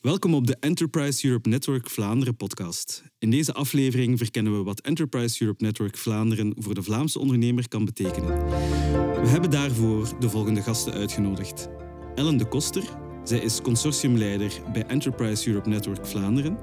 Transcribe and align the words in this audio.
Welkom 0.00 0.34
op 0.34 0.46
de 0.46 0.56
Enterprise 0.60 1.26
Europe 1.26 1.48
Network 1.48 1.90
Vlaanderen 1.90 2.36
podcast. 2.36 3.02
In 3.18 3.30
deze 3.30 3.52
aflevering 3.52 4.18
verkennen 4.18 4.56
we 4.56 4.62
wat 4.62 4.80
Enterprise 4.80 5.42
Europe 5.42 5.64
Network 5.64 5.96
Vlaanderen 5.96 6.54
voor 6.58 6.74
de 6.74 6.82
Vlaamse 6.82 7.18
ondernemer 7.18 7.68
kan 7.68 7.84
betekenen. 7.84 8.46
We 9.22 9.28
hebben 9.28 9.50
daarvoor 9.50 10.18
de 10.20 10.30
volgende 10.30 10.62
gasten 10.62 10.92
uitgenodigd. 10.92 11.68
Ellen 12.14 12.36
de 12.36 12.44
Koster, 12.44 12.82
zij 13.24 13.38
is 13.38 13.60
consortiumleider 13.62 14.52
bij 14.72 14.84
Enterprise 14.86 15.48
Europe 15.48 15.68
Network 15.68 16.06
Vlaanderen. 16.06 16.58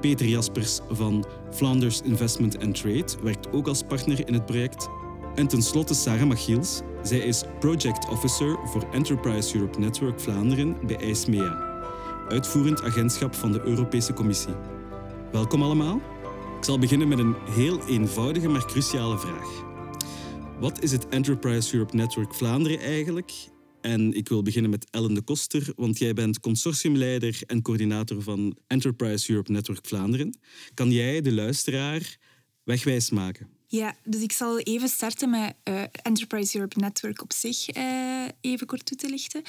Peter 0.00 0.26
Jaspers 0.26 0.80
van 0.90 1.26
Flanders 1.50 2.00
Investment 2.00 2.58
and 2.58 2.74
Trade 2.74 3.12
werkt 3.22 3.52
ook 3.52 3.68
als 3.68 3.82
partner 3.82 4.28
in 4.28 4.34
het 4.34 4.46
project. 4.46 4.88
En 5.34 5.46
tenslotte 5.46 5.94
Sarah 5.94 6.28
Machiels, 6.28 6.80
zij 7.02 7.18
is 7.18 7.42
Project 7.60 8.08
Officer 8.08 8.58
voor 8.64 8.88
Enterprise 8.92 9.56
Europe 9.56 9.78
Network 9.78 10.20
Vlaanderen 10.20 10.76
bij 10.86 10.96
ISMEA 10.96 11.71
uitvoerend 12.32 12.82
agentschap 12.82 13.34
van 13.34 13.52
de 13.52 13.60
Europese 13.60 14.12
Commissie. 14.12 14.54
Welkom 15.32 15.62
allemaal. 15.62 16.00
Ik 16.58 16.64
zal 16.64 16.78
beginnen 16.78 17.08
met 17.08 17.18
een 17.18 17.34
heel 17.50 17.86
eenvoudige 17.86 18.48
maar 18.48 18.66
cruciale 18.66 19.18
vraag. 19.18 19.64
Wat 20.60 20.82
is 20.82 20.92
het 20.92 21.08
Enterprise 21.08 21.74
Europe 21.74 21.96
Network 21.96 22.34
Vlaanderen 22.34 22.78
eigenlijk? 22.78 23.32
En 23.80 24.12
ik 24.12 24.28
wil 24.28 24.42
beginnen 24.42 24.70
met 24.70 24.90
Ellen 24.90 25.14
de 25.14 25.22
Koster, 25.22 25.72
want 25.76 25.98
jij 25.98 26.12
bent 26.14 26.40
consortiumleider 26.40 27.40
en 27.46 27.62
coördinator 27.62 28.22
van 28.22 28.56
Enterprise 28.66 29.30
Europe 29.30 29.52
Network 29.52 29.86
Vlaanderen. 29.86 30.38
Kan 30.74 30.90
jij 30.90 31.20
de 31.20 31.32
luisteraar 31.32 32.16
wegwijs 32.64 33.10
maken? 33.10 33.48
Ja, 33.72 33.94
dus 34.04 34.22
ik 34.22 34.32
zal 34.32 34.58
even 34.58 34.88
starten 34.88 35.30
met 35.30 35.54
uh, 35.64 35.82
Enterprise 36.02 36.56
Europe 36.56 36.78
Network 36.78 37.22
op 37.22 37.32
zich 37.32 37.76
uh, 37.76 38.24
even 38.40 38.66
kort 38.66 38.86
toe 38.86 38.96
te 38.96 39.08
lichten. 39.08 39.42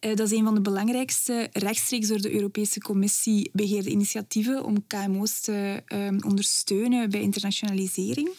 Uh, 0.00 0.16
dat 0.16 0.30
is 0.30 0.38
een 0.38 0.44
van 0.44 0.54
de 0.54 0.60
belangrijkste 0.60 1.48
rechtstreeks 1.52 2.08
door 2.08 2.20
de 2.20 2.34
Europese 2.34 2.80
Commissie 2.80 3.50
begeerde 3.52 3.90
initiatieven 3.90 4.64
om 4.64 4.86
KMO's 4.86 5.40
te 5.40 5.82
ondersteunen 6.26 7.10
bij 7.10 7.20
internationalisering. 7.20 8.30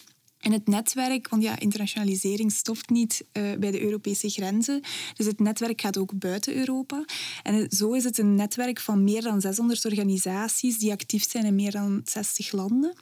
En 0.46 0.52
het 0.52 0.66
netwerk, 0.66 1.28
want 1.28 1.42
ja, 1.42 1.58
internationalisering 1.58 2.52
stopt 2.52 2.90
niet 2.90 3.24
uh, 3.32 3.42
bij 3.58 3.70
de 3.70 3.82
Europese 3.82 4.28
grenzen. 4.28 4.80
Dus 5.14 5.26
het 5.26 5.40
netwerk 5.40 5.80
gaat 5.80 5.98
ook 5.98 6.18
buiten 6.18 6.56
Europa. 6.56 7.04
En 7.42 7.70
zo 7.70 7.92
is 7.92 8.04
het 8.04 8.18
een 8.18 8.34
netwerk 8.34 8.80
van 8.80 9.04
meer 9.04 9.22
dan 9.22 9.40
600 9.40 9.84
organisaties 9.84 10.78
die 10.78 10.92
actief 10.92 11.30
zijn 11.30 11.44
in 11.44 11.54
meer 11.54 11.70
dan 11.70 12.00
60 12.04 12.52
landen. 12.52 12.94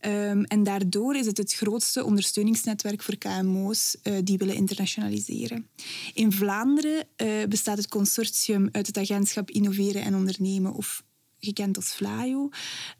Um, 0.00 0.44
en 0.44 0.62
daardoor 0.62 1.14
is 1.16 1.26
het 1.26 1.36
het 1.36 1.54
grootste 1.54 2.04
ondersteuningsnetwerk 2.04 3.02
voor 3.02 3.16
KMO's 3.16 3.96
uh, 4.02 4.18
die 4.24 4.38
willen 4.38 4.54
internationaliseren. 4.54 5.66
In 6.14 6.32
Vlaanderen 6.32 7.06
uh, 7.16 7.44
bestaat 7.48 7.76
het 7.76 7.88
consortium 7.88 8.68
uit 8.72 8.86
het 8.86 8.98
agentschap 8.98 9.50
Innoveren 9.50 10.02
en 10.02 10.14
Ondernemen, 10.14 10.72
of 10.72 11.02
gekend 11.38 11.76
als 11.76 11.90
FLAIO, 11.90 12.48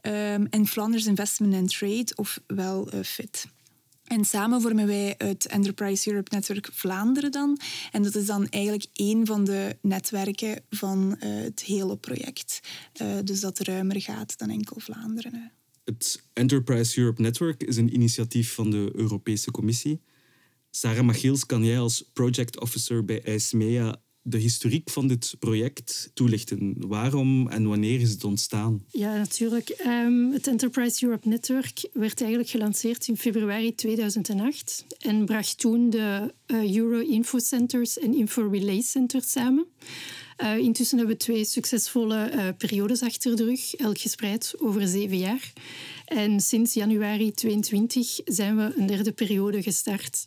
um, 0.03 0.47
en 0.47 0.67
Flanders 0.67 1.07
Investment 1.07 1.55
and 1.55 1.79
Trade, 1.79 2.13
ofwel 2.15 2.89
FIT. 3.03 3.47
En 4.11 4.25
samen 4.25 4.61
vormen 4.61 4.87
wij 4.87 5.15
het 5.19 5.47
Enterprise 5.47 6.11
Europe 6.11 6.35
Network 6.35 6.69
Vlaanderen 6.73 7.31
dan. 7.31 7.59
En 7.93 8.03
dat 8.03 8.15
is 8.15 8.27
dan 8.27 8.49
eigenlijk 8.49 8.87
één 8.93 9.27
van 9.27 9.45
de 9.45 9.77
netwerken 9.83 10.63
van 10.71 11.17
uh, 11.21 11.43
het 11.43 11.63
hele 11.63 11.97
project. 11.97 12.61
Uh, 13.03 13.17
dus 13.25 13.41
dat 13.41 13.59
ruimer 13.59 14.01
gaat 14.01 14.39
dan 14.39 14.51
enkel 14.51 14.81
Vlaanderen. 14.81 15.53
Het 15.85 16.23
Enterprise 16.33 17.01
Europe 17.01 17.23
Network 17.23 17.63
is 17.63 17.77
een 17.77 17.95
initiatief 17.95 18.55
van 18.55 18.71
de 18.71 18.91
Europese 18.95 19.51
Commissie. 19.51 20.01
Sarah 20.71 21.05
Machiels, 21.05 21.47
kan 21.47 21.65
jij 21.65 21.79
als 21.79 22.11
project 22.13 22.61
officer 22.61 23.05
bij 23.05 23.23
ISMEA 23.25 23.97
de 24.23 24.39
historiek 24.39 24.91
van 24.91 25.07
dit 25.07 25.37
project 25.39 26.11
toelichten? 26.15 26.75
Waarom 26.79 27.49
en 27.49 27.69
wanneer 27.69 28.01
is 28.01 28.11
het 28.11 28.25
ontstaan? 28.25 28.85
Ja, 28.89 29.17
natuurlijk. 29.17 29.83
Um, 29.87 30.33
het 30.33 30.47
Enterprise 30.47 31.05
Europe 31.05 31.29
Network 31.29 31.89
werd 31.93 32.21
eigenlijk 32.21 32.51
gelanceerd 32.51 33.09
in 33.09 33.17
februari 33.17 33.75
2008 33.75 34.85
en 34.99 35.25
bracht 35.25 35.59
toen 35.59 35.91
de 35.91 36.35
uh, 36.47 36.77
Euro 36.77 36.99
Info 36.99 37.39
Centers 37.39 37.99
en 37.99 38.15
Info 38.15 38.49
Relay 38.49 38.81
Centers 38.81 39.31
samen. 39.31 39.67
Uh, 40.43 40.57
intussen 40.57 40.99
hebben 40.99 41.17
we 41.17 41.23
twee 41.23 41.45
succesvolle 41.45 42.33
uh, 42.35 42.49
periodes 42.59 43.03
achter 43.03 43.37
de 43.37 43.45
rug, 43.45 43.75
elk 43.75 43.99
gespreid 43.99 44.55
over 44.59 44.89
zeven 44.89 45.19
jaar. 45.19 45.53
En 46.05 46.41
sinds 46.41 46.75
januari 46.75 47.33
2022 47.33 48.21
zijn 48.25 48.57
we 48.57 48.73
een 48.77 48.87
derde 48.87 49.13
periode 49.13 49.63
gestart. 49.63 50.27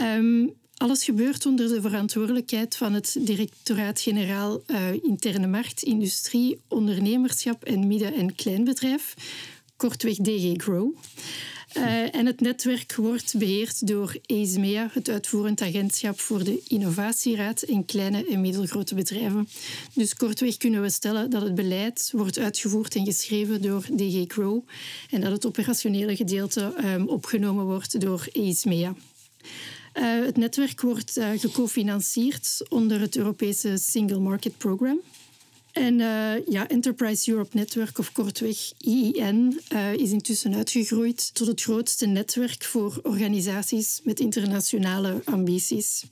Um, 0.00 0.54
alles 0.78 1.04
gebeurt 1.04 1.46
onder 1.46 1.68
de 1.68 1.80
verantwoordelijkheid 1.80 2.76
van 2.76 2.92
het 2.92 3.16
Directoraat-Generaal 3.20 4.62
uh, 4.66 4.92
Interne 5.02 5.46
Markt, 5.46 5.82
Industrie, 5.82 6.60
Ondernemerschap 6.68 7.64
en 7.64 7.86
Midden- 7.86 8.14
en 8.14 8.34
Kleinbedrijf, 8.34 9.14
kortweg 9.76 10.16
DG 10.16 10.62
Grow. 10.62 10.94
Uh, 11.76 12.14
en 12.14 12.26
het 12.26 12.40
netwerk 12.40 12.94
wordt 12.94 13.38
beheerd 13.38 13.86
door 13.86 14.16
EISMEA, 14.26 14.88
het 14.92 15.08
uitvoerend 15.08 15.60
agentschap 15.60 16.20
voor 16.20 16.44
de 16.44 16.62
Innovatieraad 16.68 17.62
in 17.62 17.84
kleine 17.84 18.26
en 18.26 18.40
middelgrote 18.40 18.94
bedrijven. 18.94 19.48
Dus 19.94 20.14
kortweg 20.14 20.56
kunnen 20.56 20.82
we 20.82 20.90
stellen 20.90 21.30
dat 21.30 21.42
het 21.42 21.54
beleid 21.54 22.10
wordt 22.12 22.38
uitgevoerd 22.38 22.94
en 22.94 23.04
geschreven 23.04 23.62
door 23.62 23.82
DG 23.96 24.24
Grow 24.26 24.60
en 25.10 25.20
dat 25.20 25.32
het 25.32 25.46
operationele 25.46 26.16
gedeelte 26.16 26.74
um, 26.84 27.08
opgenomen 27.08 27.64
wordt 27.64 28.00
door 28.00 28.28
EISMEA. 28.32 28.94
Uh, 29.98 30.24
het 30.24 30.36
netwerk 30.36 30.80
wordt 30.80 31.16
uh, 31.16 31.30
gecofinancierd 31.36 32.62
onder 32.68 33.00
het 33.00 33.16
Europese 33.16 33.76
Single 33.76 34.18
Market 34.18 34.58
Program. 34.58 35.00
En 35.72 35.98
uh, 35.98 36.46
ja, 36.46 36.68
Enterprise 36.68 37.30
Europe 37.30 37.56
Network, 37.56 37.98
of 37.98 38.12
kortweg 38.12 38.72
IIN, 38.78 39.60
is 39.96 40.10
intussen 40.10 40.54
uitgegroeid 40.54 41.34
tot 41.34 41.46
het 41.46 41.62
grootste 41.62 42.06
netwerk 42.06 42.64
voor 42.64 43.00
organisaties 43.02 44.00
met 44.04 44.20
internationale 44.20 45.20
ambities. 45.24 46.04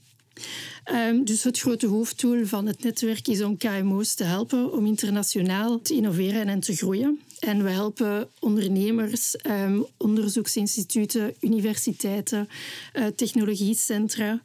Um, 0.92 1.24
dus 1.24 1.42
het 1.42 1.58
grote 1.58 1.86
hoofddoel 1.86 2.44
van 2.44 2.66
het 2.66 2.82
netwerk 2.82 3.28
is 3.28 3.42
om 3.42 3.56
KMO's 3.56 4.14
te 4.14 4.24
helpen 4.24 4.72
om 4.72 4.86
internationaal 4.86 5.80
te 5.80 5.94
innoveren 5.94 6.48
en 6.48 6.60
te 6.60 6.76
groeien. 6.76 7.20
En 7.38 7.62
we 7.62 7.70
helpen 7.70 8.28
ondernemers, 8.40 9.36
um, 9.46 9.86
onderzoeksinstituten, 9.96 11.34
universiteiten, 11.40 12.48
uh, 12.94 13.06
technologiecentra 13.06 14.42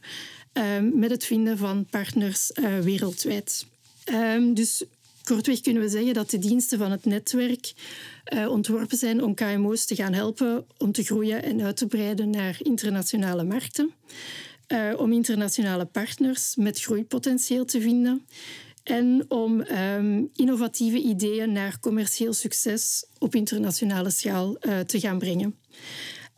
um, 0.54 1.00
met 1.00 1.10
het 1.10 1.26
vinden 1.26 1.58
van 1.58 1.86
partners 1.86 2.52
uh, 2.54 2.80
wereldwijd. 2.80 3.66
dus 4.54 4.84
kortweg 5.24 5.62
kunnen 5.62 5.84
we 5.84 5.90
zeggen 5.90 6.14
dat 6.14 6.30
de 6.30 6.40
diensten 6.40 6.78
van 6.78 6.92
het 6.92 7.06
netwerk 7.06 7.74
uh, 8.34 8.50
ontworpen 8.50 8.98
zijn 8.98 9.24
om 9.24 9.34
KMO's 9.34 9.86
te 9.86 9.96
gaan 9.96 10.14
helpen 10.14 10.66
om 10.78 10.92
te 10.92 11.04
groeien 11.04 11.44
en 11.44 11.62
uit 11.62 11.78
te 11.78 11.88
breiden 11.88 12.30
naar 12.30 12.58
internationale 12.60 13.44
markten. 13.44 13.92
Om 14.98 15.12
internationale 15.12 15.86
partners 15.86 16.56
met 16.56 16.82
groeipotentieel 16.82 17.66
te 17.66 17.82
vinden 17.82 18.26
en 18.84 19.26
om 19.28 19.62
um, 19.62 20.30
innovatieve 20.36 21.02
ideeën 21.02 21.52
naar 21.52 21.80
commercieel 21.80 22.34
succes 22.34 23.06
op 23.18 23.36
internationale 23.36 24.10
schaal 24.10 24.58
uh, 24.62 24.80
te 24.80 25.00
gaan 25.00 25.20
brengen. 25.20 25.56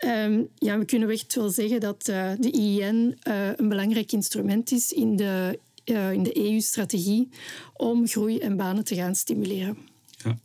Um, 0.06 0.48
ja, 0.56 0.78
we 0.78 0.86
kunnen 0.86 1.10
echt 1.10 1.36
wel 1.36 1.50
zeggen 1.50 1.80
dat 1.80 2.08
uh, 2.10 2.32
de 2.40 2.52
IIN 2.52 3.18
uh, 3.28 3.50
een 3.56 3.70
belangrijk 3.70 4.12
instrument 4.12 4.72
is 4.72 4.92
in 4.92 5.16
de, 5.16 5.60
in 5.84 6.24
de 6.24 6.38
EU-strategie 6.38 7.30
om 7.74 8.08
groei 8.08 8.38
en 8.40 8.58
banen 8.58 8.84
te 8.84 8.96
gaan 8.96 9.16
stimuleren. 9.16 9.78
Ja. 10.24 10.40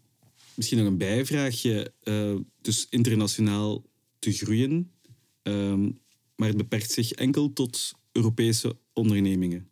Misschien 0.54 0.78
nog 0.78 0.86
een 0.86 0.98
bijvraagje. 0.98 1.92
dus 2.60 2.86
internationaal 2.90 3.82
te 4.18 4.32
groeien, 4.32 4.92
um, 5.42 5.98
maar 6.36 6.48
het 6.48 6.56
beperkt 6.56 6.90
zich 6.90 7.12
enkel 7.12 7.52
tot 7.52 7.92
Europese 8.12 8.76
ondernemingen. 8.92 9.68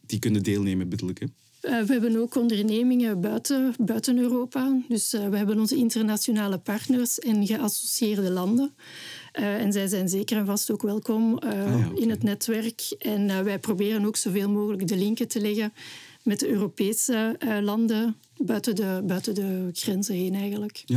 Die 0.00 0.18
kunnen 0.18 0.42
deelnemen, 0.42 0.88
bedoel 0.88 1.08
ik. 1.08 1.26
Uh, 1.64 1.82
we 1.82 1.92
hebben 1.92 2.16
ook 2.16 2.34
ondernemingen 2.34 3.20
buiten, 3.20 3.74
buiten 3.80 4.18
Europa. 4.18 4.82
Dus 4.88 5.14
uh, 5.14 5.28
we 5.28 5.36
hebben 5.36 5.58
onze 5.58 5.76
internationale 5.76 6.58
partners 6.58 7.18
en 7.18 7.46
geassocieerde 7.46 8.30
landen. 8.30 8.74
Uh, 9.38 9.62
en 9.62 9.72
zij 9.72 9.86
zijn 9.86 10.08
zeker 10.08 10.36
en 10.36 10.46
vast 10.46 10.70
ook 10.70 10.82
welkom 10.82 11.38
ah, 11.38 11.50
okay. 11.50 11.90
in 11.94 12.10
het 12.10 12.22
netwerk. 12.22 12.94
En 12.98 13.44
wij 13.44 13.58
proberen 13.58 14.04
ook 14.04 14.16
zoveel 14.16 14.50
mogelijk 14.50 14.88
de 14.88 14.96
linken 14.96 15.28
te 15.28 15.40
leggen 15.40 15.72
met 16.22 16.40
de 16.40 16.48
Europese 16.48 17.36
landen 17.62 18.16
buiten 18.36 18.74
de, 18.74 19.02
buiten 19.06 19.34
de 19.34 19.68
grenzen 19.72 20.14
heen 20.14 20.34
eigenlijk. 20.34 20.82
Ja, 20.84 20.96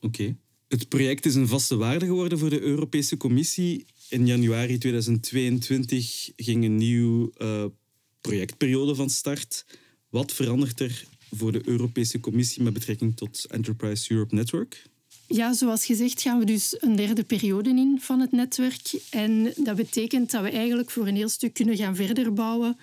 oké. 0.00 0.06
Okay. 0.06 0.36
Het 0.68 0.88
project 0.88 1.26
is 1.26 1.34
een 1.34 1.48
vaste 1.48 1.76
waarde 1.76 2.06
geworden 2.06 2.38
voor 2.38 2.50
de 2.50 2.60
Europese 2.60 3.16
Commissie. 3.16 3.86
In 4.08 4.26
januari 4.26 4.78
2022 4.78 6.30
ging 6.36 6.64
een 6.64 6.76
nieuw 6.76 7.32
projectperiode 8.20 8.94
van 8.94 9.10
start. 9.10 9.64
Wat 10.16 10.32
verandert 10.32 10.80
er 10.80 11.04
voor 11.30 11.52
de 11.52 11.60
Europese 11.64 12.20
Commissie 12.20 12.62
met 12.62 12.72
betrekking 12.72 13.16
tot 13.16 13.46
Enterprise 13.50 14.12
Europe 14.12 14.34
Network? 14.34 14.82
Ja, 15.26 15.52
zoals 15.52 15.86
gezegd 15.86 16.22
gaan 16.22 16.38
we 16.38 16.44
dus 16.44 16.76
een 16.80 16.96
derde 16.96 17.24
periode 17.24 17.70
in 17.70 17.98
van 18.00 18.20
het 18.20 18.32
netwerk. 18.32 19.00
En 19.10 19.52
dat 19.56 19.76
betekent 19.76 20.30
dat 20.30 20.42
we 20.42 20.50
eigenlijk 20.50 20.90
voor 20.90 21.06
een 21.06 21.16
heel 21.16 21.28
stuk 21.28 21.54
kunnen 21.54 21.76
gaan 21.76 21.96
verder 21.96 22.32
bouwen 22.32 22.78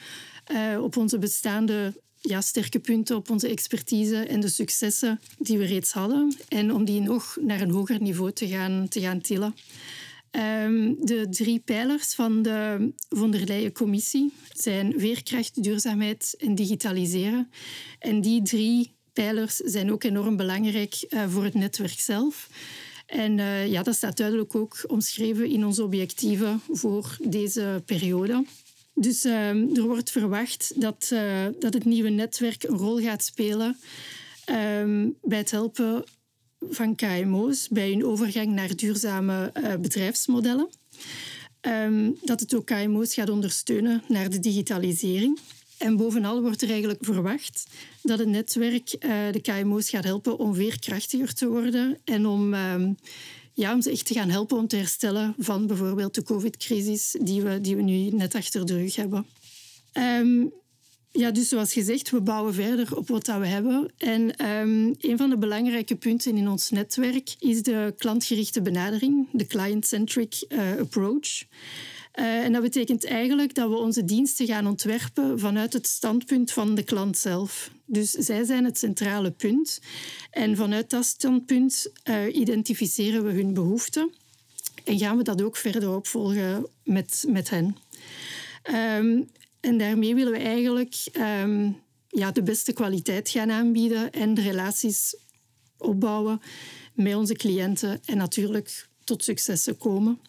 uh, 0.51 0.83
op 0.83 0.97
onze 0.97 1.17
bestaande 1.17 2.01
ja, 2.21 2.41
sterke 2.41 2.79
punten 2.79 3.15
op 3.15 3.29
onze 3.29 3.47
expertise 3.47 4.17
en 4.17 4.39
de 4.39 4.49
successen 4.49 5.19
die 5.37 5.57
we 5.57 5.65
reeds 5.65 5.91
hadden. 5.91 6.35
En 6.47 6.73
om 6.73 6.85
die 6.85 7.01
nog 7.01 7.37
naar 7.41 7.61
een 7.61 7.71
hoger 7.71 8.01
niveau 8.01 8.31
te 8.31 8.47
gaan, 8.47 8.87
te 8.89 8.99
gaan 8.99 9.21
tillen. 9.21 9.55
Ehm, 10.33 10.93
de 10.99 11.27
drie 11.29 11.59
pijlers 11.59 12.13
van 12.13 12.41
de 12.41 12.91
von 13.09 13.31
der 13.31 13.45
Leyen-commissie 13.45 14.33
zijn 14.53 14.93
veerkracht, 14.97 15.63
duurzaamheid 15.63 16.35
en 16.37 16.55
digitaliseren. 16.55 17.49
En 17.99 18.21
die 18.21 18.41
drie 18.41 18.91
pijlers 19.13 19.55
zijn 19.55 19.91
ook 19.91 20.03
enorm 20.03 20.35
belangrijk 20.35 21.05
uh, 21.09 21.23
voor 21.29 21.43
het 21.43 21.53
netwerk 21.53 21.99
zelf. 21.99 22.49
En 23.05 23.37
uh, 23.37 23.67
ja, 23.67 23.83
dat 23.83 23.95
staat 23.95 24.17
duidelijk 24.17 24.55
ook 24.55 24.83
omschreven 24.87 25.49
in 25.49 25.65
onze 25.65 25.83
objectieven 25.83 26.61
voor 26.71 27.17
deze 27.21 27.81
periode. 27.85 28.45
Dus 28.93 29.25
uh, 29.25 29.77
er 29.77 29.83
wordt 29.87 30.11
verwacht 30.11 30.81
dat, 30.81 31.09
uh, 31.13 31.45
dat 31.59 31.73
het 31.73 31.85
nieuwe 31.85 32.09
netwerk 32.09 32.63
een 32.63 32.77
rol 32.77 32.99
gaat 32.99 33.23
spelen 33.23 33.77
um, 34.49 35.17
bij 35.21 35.37
het 35.37 35.51
helpen 35.51 36.03
van 36.69 36.95
KMO's 36.95 37.67
bij 37.67 37.89
hun 37.89 38.05
overgang 38.05 38.47
naar 38.47 38.75
duurzame 38.75 39.51
uh, 39.57 39.75
bedrijfsmodellen. 39.75 40.69
Um, 41.61 42.17
dat 42.21 42.39
het 42.39 42.55
ook 42.55 42.65
KMO's 42.65 43.13
gaat 43.13 43.29
ondersteunen 43.29 44.03
naar 44.07 44.29
de 44.29 44.39
digitalisering. 44.39 45.39
En 45.77 45.97
bovenal 45.97 46.41
wordt 46.41 46.61
er 46.61 46.69
eigenlijk 46.69 46.99
verwacht 47.05 47.67
dat 48.01 48.19
het 48.19 48.27
netwerk 48.27 48.95
uh, 48.99 49.11
de 49.31 49.41
KMO's 49.41 49.89
gaat 49.89 50.03
helpen 50.03 50.37
om 50.37 50.55
veerkrachtiger 50.55 51.33
te 51.33 51.47
worden 51.47 51.97
en 52.03 52.25
om, 52.25 52.53
uh, 52.53 52.89
ja, 53.53 53.73
om 53.73 53.81
ze 53.81 53.91
echt 53.91 54.05
te 54.05 54.13
gaan 54.13 54.29
helpen 54.29 54.57
om 54.57 54.67
te 54.67 54.75
herstellen 54.75 55.35
van 55.37 55.67
bijvoorbeeld 55.67 56.15
de 56.15 56.23
COVID-crisis 56.23 57.15
die 57.21 57.41
we, 57.41 57.61
die 57.61 57.75
we 57.75 57.81
nu 57.81 58.09
net 58.09 58.35
achter 58.35 58.65
de 58.65 58.77
rug 58.77 58.95
hebben. 58.95 59.25
Um, 59.93 60.53
ja, 61.13 61.31
dus 61.31 61.49
zoals 61.49 61.73
gezegd, 61.73 62.09
we 62.09 62.21
bouwen 62.21 62.53
verder 62.53 62.97
op 62.97 63.07
wat 63.07 63.25
dat 63.25 63.39
we 63.39 63.47
hebben. 63.47 63.91
En 63.97 64.49
um, 64.49 64.95
een 64.99 65.17
van 65.17 65.29
de 65.29 65.37
belangrijke 65.37 65.95
punten 65.95 66.37
in 66.37 66.49
ons 66.49 66.69
netwerk 66.69 67.35
is 67.39 67.61
de 67.61 67.93
klantgerichte 67.97 68.61
benadering, 68.61 69.27
de 69.31 69.47
client-centric 69.47 70.45
uh, 70.49 70.71
approach. 70.79 71.43
Uh, 72.19 72.43
en 72.43 72.51
dat 72.51 72.61
betekent 72.61 73.05
eigenlijk 73.05 73.53
dat 73.55 73.69
we 73.69 73.75
onze 73.75 74.05
diensten 74.05 74.45
gaan 74.45 74.67
ontwerpen 74.67 75.39
vanuit 75.39 75.73
het 75.73 75.87
standpunt 75.87 76.51
van 76.51 76.75
de 76.75 76.83
klant 76.83 77.17
zelf. 77.17 77.71
Dus 77.85 78.11
zij 78.11 78.43
zijn 78.43 78.65
het 78.65 78.77
centrale 78.77 79.31
punt. 79.31 79.79
En 80.31 80.55
vanuit 80.55 80.89
dat 80.89 81.05
standpunt 81.05 81.91
uh, 82.09 82.35
identificeren 82.35 83.25
we 83.25 83.31
hun 83.31 83.53
behoeften. 83.53 84.11
En 84.83 84.97
gaan 84.97 85.17
we 85.17 85.23
dat 85.23 85.41
ook 85.41 85.57
verder 85.57 85.95
opvolgen 85.95 86.65
met, 86.83 87.25
met 87.27 87.49
hen. 87.49 87.77
Um, 88.99 89.29
en 89.63 89.77
daarmee 89.77 90.15
willen 90.15 90.31
we 90.31 90.37
eigenlijk 90.37 90.95
um, 91.43 91.81
ja, 92.07 92.31
de 92.31 92.43
beste 92.43 92.73
kwaliteit 92.73 93.29
gaan 93.29 93.51
aanbieden 93.51 94.11
en 94.11 94.33
de 94.33 94.41
relaties 94.41 95.15
opbouwen 95.77 96.41
met 96.93 97.15
onze 97.15 97.33
cliënten 97.33 98.01
en 98.05 98.17
natuurlijk 98.17 98.87
tot 99.03 99.23
successen 99.23 99.77
komen. 99.77 100.19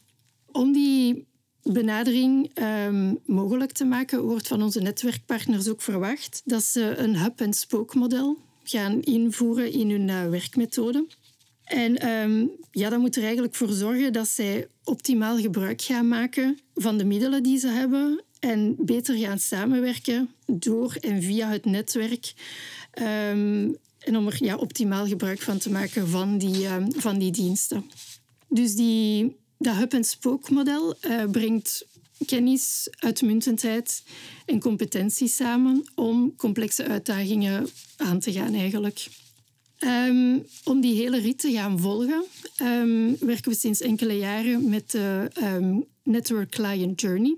Om 0.52 0.72
die 0.72 1.26
benadering 1.62 2.50
um, 2.86 3.18
mogelijk 3.26 3.72
te 3.72 3.84
maken, 3.84 4.22
wordt 4.22 4.46
van 4.46 4.62
onze 4.62 4.80
netwerkpartners 4.80 5.68
ook 5.68 5.82
verwacht 5.82 6.42
dat 6.44 6.62
ze 6.62 6.94
een 6.96 7.16
hub-and-spoke 7.16 7.98
model 7.98 8.38
gaan 8.64 9.02
invoeren 9.02 9.72
in 9.72 9.90
hun 9.90 10.08
uh, 10.08 10.28
werkmethode. 10.28 11.06
En 11.64 12.08
um, 12.08 12.50
ja, 12.70 12.88
dat 12.90 13.00
moet 13.00 13.16
er 13.16 13.22
eigenlijk 13.22 13.54
voor 13.54 13.72
zorgen 13.72 14.12
dat 14.12 14.28
zij 14.28 14.68
optimaal 14.84 15.38
gebruik 15.38 15.82
gaan 15.82 16.08
maken 16.08 16.58
van 16.74 16.98
de 16.98 17.04
middelen 17.04 17.42
die 17.42 17.58
ze 17.58 17.68
hebben 17.68 18.24
en 18.44 18.76
beter 18.78 19.16
gaan 19.16 19.38
samenwerken 19.38 20.30
door 20.46 20.96
en 21.00 21.22
via 21.22 21.50
het 21.50 21.64
netwerk. 21.64 22.32
Um, 22.98 23.76
en 23.98 24.16
om 24.16 24.26
er 24.26 24.44
ja, 24.44 24.56
optimaal 24.56 25.06
gebruik 25.06 25.42
van 25.42 25.58
te 25.58 25.70
maken 25.70 26.08
van 26.08 26.38
die, 26.38 26.66
um, 26.66 26.92
van 26.96 27.18
die 27.18 27.30
diensten. 27.30 27.90
Dus 28.48 28.74
die, 28.74 29.36
dat 29.58 29.76
hub-and-spoke 29.76 30.52
model 30.52 30.96
uh, 31.00 31.24
brengt 31.30 31.86
kennis, 32.26 32.88
uitmuntendheid 32.98 34.02
en 34.46 34.60
competentie 34.60 35.28
samen 35.28 35.84
om 35.94 36.36
complexe 36.36 36.84
uitdagingen 36.84 37.68
aan 37.96 38.18
te 38.18 38.32
gaan 38.32 38.54
eigenlijk. 38.54 39.08
Um, 39.78 40.46
om 40.64 40.80
die 40.80 40.94
hele 40.94 41.20
rit 41.20 41.38
te 41.38 41.52
gaan 41.52 41.80
volgen, 41.80 42.24
werken 43.18 43.50
we 43.50 43.56
sinds 43.56 43.80
enkele 43.80 44.18
jaren 44.18 44.68
met 44.68 44.90
de 44.90 45.30
Network 46.02 46.50
Client 46.50 47.00
Journey. 47.00 47.36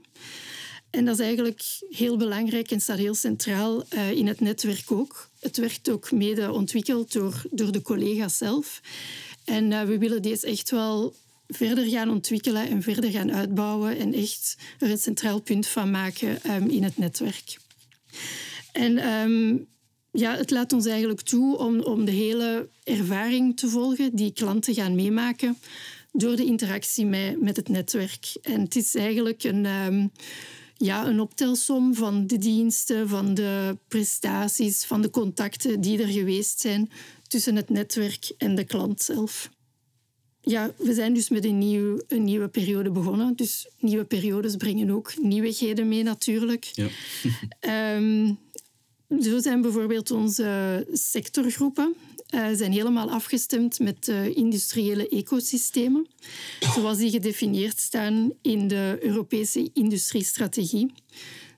En 0.91 1.05
dat 1.05 1.19
is 1.19 1.25
eigenlijk 1.25 1.63
heel 1.91 2.17
belangrijk 2.17 2.71
en 2.71 2.81
staat 2.81 2.99
heel 2.99 3.15
centraal 3.15 3.85
uh, 3.95 4.11
in 4.11 4.27
het 4.27 4.41
netwerk 4.41 4.93
ook. 4.93 5.31
Het 5.41 5.57
werd 5.57 5.91
ook 5.91 6.11
mede 6.13 6.53
ontwikkeld 6.53 7.13
door, 7.13 7.43
door 7.51 7.73
de 7.73 7.83
collega's 7.83 8.37
zelf. 8.37 8.81
En 9.45 9.71
uh, 9.71 9.83
we 9.83 9.99
willen 9.99 10.23
deze 10.23 10.47
echt 10.47 10.71
wel 10.71 11.15
verder 11.49 11.85
gaan 11.85 12.11
ontwikkelen 12.11 12.69
en 12.69 12.83
verder 12.83 13.11
gaan 13.11 13.33
uitbouwen 13.33 13.99
en 13.99 14.15
echt 14.15 14.57
er 14.79 14.91
een 14.91 14.99
centraal 14.99 15.41
punt 15.41 15.67
van 15.67 15.91
maken 15.91 16.53
um, 16.55 16.69
in 16.69 16.83
het 16.83 16.99
netwerk. 16.99 17.57
En 18.73 19.09
um, 19.09 19.67
ja, 20.13 20.37
het 20.37 20.51
laat 20.51 20.73
ons 20.73 20.87
eigenlijk 20.87 21.21
toe 21.21 21.59
om, 21.59 21.81
om 21.81 22.05
de 22.05 22.13
hele 22.13 22.69
ervaring 22.85 23.57
te 23.57 23.69
volgen 23.69 24.17
die 24.17 24.33
klanten 24.33 24.75
gaan 24.75 24.95
meemaken 24.95 25.59
door 26.13 26.37
de 26.37 26.45
interactie 26.45 27.07
met, 27.07 27.41
met 27.41 27.57
het 27.57 27.69
netwerk. 27.69 28.37
En 28.43 28.61
het 28.61 28.77
is 28.77 28.95
eigenlijk 28.95 29.45
een, 29.45 29.65
um, 29.65 30.13
ja, 30.77 31.07
een 31.07 31.21
optelsom 31.21 31.95
van 31.95 32.27
de 32.27 32.39
diensten, 32.39 33.09
van 33.09 33.35
de 33.35 33.79
prestaties, 33.89 34.85
van 34.85 35.03
de 35.03 35.11
contacten 35.11 35.81
die 35.81 36.03
er 36.03 36.09
geweest 36.09 36.61
zijn 36.61 36.91
tussen 37.29 37.57
het 37.57 37.71
netwerk 37.71 38.33
en 38.39 38.55
de 38.55 38.65
klant 38.65 39.03
zelf. 39.03 39.51
Ja, 40.41 40.71
we 40.77 40.95
zijn 40.95 41.15
dus 41.15 41.29
met 41.29 41.45
een, 41.45 41.59
nieuw, 41.59 42.01
een 42.09 42.25
nieuwe 42.25 42.49
periode 42.49 42.91
begonnen. 42.91 43.37
Dus 43.37 43.69
nieuwe 43.79 44.05
periodes 44.05 44.57
brengen 44.57 44.91
ook 44.91 45.13
nieuwigheden 45.23 45.89
mee 45.89 46.03
natuurlijk. 46.03 46.65
Ja. 46.65 46.89
um, 47.97 48.39
zo 49.21 49.39
zijn 49.39 49.61
bijvoorbeeld 49.61 50.11
onze 50.11 50.87
sectorgroepen 50.93 51.95
uh, 52.35 52.47
zijn 52.53 52.73
helemaal 52.73 53.11
afgestemd 53.11 53.79
met 53.79 54.05
de 54.05 54.33
industriële 54.35 55.09
ecosystemen, 55.09 56.07
zoals 56.75 56.99
die 56.99 57.11
gedefinieerd 57.11 57.81
staan 57.81 58.33
in 58.43 58.69
de 58.69 58.99
Europese 59.01 59.71
industriestrategie. 59.73 60.93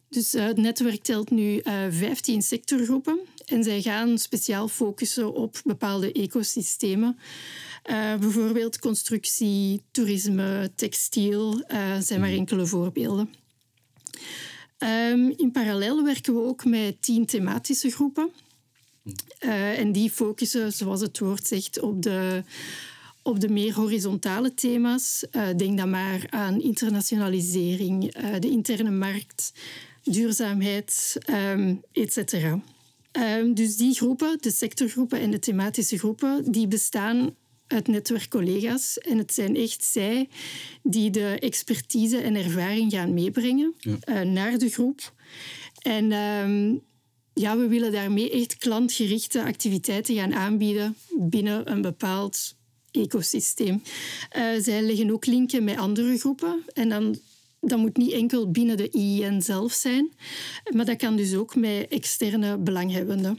Dus 0.09 0.35
uh, 0.35 0.45
het 0.45 0.57
netwerk 0.57 1.03
telt 1.03 1.31
nu 1.31 1.61
uh, 1.63 1.87
eh, 1.87 1.93
15 1.93 2.43
sectorgroepen 2.43 3.19
en 3.47 3.65
zij 3.65 3.83
gaan 3.83 4.19
speciaal 4.19 4.69
focussen 4.69 5.35
op 5.35 5.61
bepaalde 5.65 6.13
ecosystemen. 6.13 7.19
bijvoorbeeld 8.21 8.79
constructie, 8.79 9.83
toerisme, 9.91 10.71
textiel 10.75 11.65
zijn 11.99 12.21
maar 12.21 12.31
enkele 12.31 12.67
voorbeelden. 12.67 13.31
Um, 14.79 15.35
in 15.37 15.51
parallel 15.53 16.05
werken 16.05 16.35
we 16.35 16.41
ook 16.41 16.65
met 16.65 17.03
tien 17.03 17.27
thematische 17.27 17.91
groepen. 17.91 18.31
Uh, 19.45 19.79
en 19.79 19.93
die 19.93 20.11
focussen, 20.11 20.73
zoals 20.73 21.01
het 21.01 21.19
woord 21.19 21.47
zegt, 21.47 21.81
op 21.81 22.03
de, 22.03 22.43
op 23.23 23.41
de 23.41 23.49
meer 23.49 23.75
horizontale 23.75 24.55
thema's. 24.55 25.25
Uh, 25.33 25.43
denk 25.57 25.79
dan 25.79 25.91
maar 25.91 26.27
aan 26.31 26.61
internationalisering, 26.61 28.17
uh, 28.17 28.35
de 28.41 28.51
interne 28.51 28.91
markt, 28.91 29.53
duurzaamheid, 30.03 31.17
um, 31.31 31.83
et 31.93 32.13
cetera. 32.13 32.61
Um, 33.13 33.55
dus 33.55 33.77
die 33.77 33.95
groepen, 33.95 34.39
de 34.41 34.51
sectorgroepen 34.51 35.21
en 35.21 35.31
de 35.31 35.39
thematische 35.39 35.99
groepen, 35.99 36.53
die 36.53 36.69
bestaan 36.69 37.35
uit 37.67 37.87
netwerk 37.87 38.29
collega's. 38.29 38.99
En 38.99 39.19
het 39.19 39.35
zijn 39.35 39.57
echt 39.57 39.85
zij 39.85 40.29
die 40.83 41.11
de 41.11 41.37
expertise 41.39 42.17
en 42.17 42.35
ervaring 42.35 42.93
gaan 42.93 43.15
meebrengen 43.15 43.75
ja. 43.79 44.23
naar 44.23 44.59
de 44.59 44.69
groep. 44.69 45.13
En 45.79 46.13
um, 46.13 46.81
ja, 47.39 47.57
we 47.59 47.69
willen 47.69 47.93
daarmee 47.93 48.31
echt 48.31 48.57
klantgerichte 48.57 49.45
activiteiten 49.45 50.15
gaan 50.15 50.35
aanbieden 50.35 50.97
binnen 51.19 51.71
een 51.71 51.83
bepaald 51.83 52.55
ecosysteem. 52.91 53.83
Uh, 54.37 54.43
zij 54.61 54.83
leggen 54.83 55.11
ook 55.11 55.27
linken 55.27 55.65
met 55.65 55.77
andere 55.77 56.19
groepen 56.19 56.63
en 56.73 56.89
dan 56.89 57.19
dat 57.61 57.79
moet 57.79 57.97
niet 57.97 58.13
enkel 58.13 58.51
binnen 58.51 58.77
de 58.77 58.91
IEN 58.91 59.43
zelf 59.43 59.73
zijn, 59.73 60.13
maar 60.75 60.85
dat 60.85 60.97
kan 60.97 61.17
dus 61.17 61.35
ook 61.35 61.55
met 61.55 61.89
externe 61.89 62.59
belanghebbenden. 62.59 63.39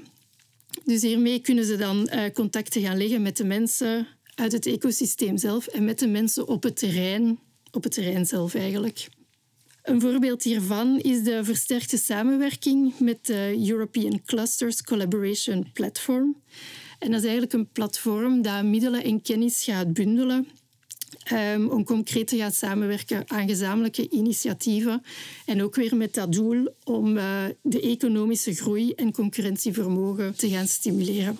Dus 0.85 1.01
hiermee 1.01 1.39
kunnen 1.39 1.65
ze 1.65 1.75
dan 1.75 2.09
uh, 2.13 2.23
contacten 2.33 2.81
gaan 2.81 2.97
leggen 2.97 3.21
met 3.21 3.37
de 3.37 3.43
mensen 3.43 4.07
uit 4.35 4.51
het 4.51 4.65
ecosysteem 4.65 5.37
zelf 5.37 5.67
en 5.67 5.83
met 5.83 5.99
de 5.99 6.07
mensen 6.07 6.47
op 6.47 6.63
het 6.63 6.77
terrein, 6.77 7.39
op 7.71 7.83
het 7.83 7.91
terrein 7.91 8.25
zelf 8.25 8.55
eigenlijk. 8.55 9.07
Een 9.83 10.01
voorbeeld 10.01 10.43
hiervan 10.43 10.99
is 10.99 11.23
de 11.23 11.43
versterkte 11.43 11.97
samenwerking 11.97 12.99
met 12.99 13.25
de 13.25 13.65
European 13.67 14.21
Clusters 14.25 14.83
Collaboration 14.83 15.71
Platform. 15.73 16.35
En 16.99 17.11
dat 17.11 17.19
is 17.19 17.23
eigenlijk 17.23 17.53
een 17.53 17.69
platform 17.71 18.41
dat 18.41 18.63
middelen 18.63 19.03
en 19.03 19.21
kennis 19.21 19.63
gaat 19.63 19.93
bundelen 19.93 20.47
Um, 21.33 21.69
om 21.69 21.83
concreet 21.83 22.27
te 22.27 22.37
gaan 22.37 22.51
samenwerken 22.51 23.29
aan 23.29 23.47
gezamenlijke 23.47 24.09
initiatieven. 24.09 25.01
En 25.45 25.63
ook 25.63 25.75
weer 25.75 25.95
met 25.95 26.13
dat 26.13 26.33
doel 26.33 26.67
om 26.83 27.17
uh, 27.17 27.43
de 27.61 27.81
economische 27.81 28.53
groei 28.53 28.91
en 28.91 29.11
concurrentievermogen 29.11 30.35
te 30.35 30.49
gaan 30.49 30.67
stimuleren. 30.67 31.37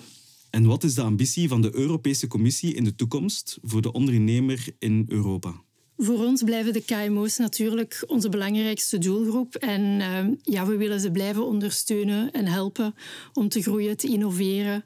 En 0.50 0.66
wat 0.66 0.84
is 0.84 0.94
de 0.94 1.02
ambitie 1.02 1.48
van 1.48 1.62
de 1.62 1.70
Europese 1.74 2.26
Commissie 2.26 2.74
in 2.74 2.84
de 2.84 2.94
toekomst 2.94 3.58
voor 3.62 3.82
de 3.82 3.92
ondernemer 3.92 4.66
in 4.78 5.04
Europa? 5.08 5.62
Voor 6.02 6.24
ons 6.24 6.42
blijven 6.42 6.72
de 6.72 6.82
KMO's 6.82 7.36
natuurlijk 7.36 8.04
onze 8.06 8.28
belangrijkste 8.28 8.98
doelgroep. 8.98 9.54
En 9.54 9.82
uh, 9.82 10.18
ja, 10.42 10.66
we 10.66 10.76
willen 10.76 11.00
ze 11.00 11.10
blijven 11.10 11.46
ondersteunen 11.46 12.30
en 12.30 12.46
helpen 12.46 12.94
om 13.32 13.48
te 13.48 13.62
groeien, 13.62 13.96
te 13.96 14.06
innoveren 14.06 14.84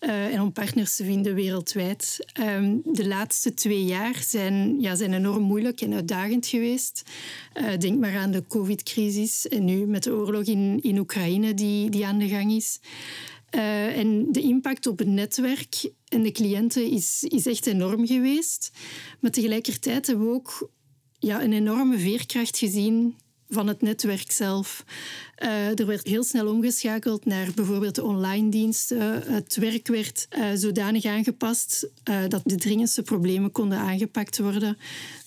uh, 0.00 0.34
en 0.34 0.40
om 0.40 0.52
partners 0.52 0.96
te 0.96 1.04
vinden 1.04 1.34
wereldwijd. 1.34 2.26
Um, 2.40 2.80
de 2.84 3.06
laatste 3.06 3.54
twee 3.54 3.84
jaar 3.84 4.22
zijn, 4.26 4.80
ja, 4.80 4.94
zijn 4.94 5.12
enorm 5.12 5.42
moeilijk 5.42 5.80
en 5.80 5.94
uitdagend 5.94 6.46
geweest. 6.46 7.02
Uh, 7.54 7.78
denk 7.78 7.98
maar 7.98 8.16
aan 8.16 8.30
de 8.30 8.44
COVID-crisis 8.48 9.48
en 9.48 9.64
nu 9.64 9.86
met 9.86 10.02
de 10.02 10.12
oorlog 10.12 10.44
in, 10.44 10.78
in 10.82 10.98
Oekraïne 10.98 11.54
die, 11.54 11.90
die 11.90 12.06
aan 12.06 12.18
de 12.18 12.28
gang 12.28 12.52
is. 12.52 12.80
Uh, 13.56 13.98
en 13.98 14.32
de 14.32 14.40
impact 14.40 14.86
op 14.86 14.98
het 14.98 15.08
netwerk 15.08 15.90
en 16.08 16.22
de 16.22 16.32
cliënten 16.32 16.90
is, 16.90 17.24
is 17.24 17.46
echt 17.46 17.66
enorm 17.66 18.06
geweest. 18.06 18.70
Maar 19.20 19.30
tegelijkertijd 19.30 20.06
hebben 20.06 20.26
we 20.26 20.32
ook 20.32 20.70
ja, 21.18 21.42
een 21.42 21.52
enorme 21.52 21.98
veerkracht 21.98 22.58
gezien 22.58 23.16
van 23.48 23.66
het 23.66 23.82
netwerk 23.82 24.30
zelf. 24.30 24.84
Uh, 25.42 25.78
er 25.78 25.86
werd 25.86 26.06
heel 26.06 26.24
snel 26.24 26.46
omgeschakeld 26.46 27.24
naar 27.24 27.48
bijvoorbeeld 27.54 27.94
de 27.94 28.04
online 28.04 28.48
diensten. 28.48 29.22
Het 29.32 29.56
werk 29.56 29.86
werd 29.86 30.26
uh, 30.38 30.46
zodanig 30.54 31.04
aangepast 31.04 31.88
uh, 32.10 32.16
dat 32.28 32.42
de 32.44 32.54
dringendste 32.54 33.02
problemen 33.02 33.52
konden 33.52 33.78
aangepakt 33.78 34.38
worden. 34.38 34.78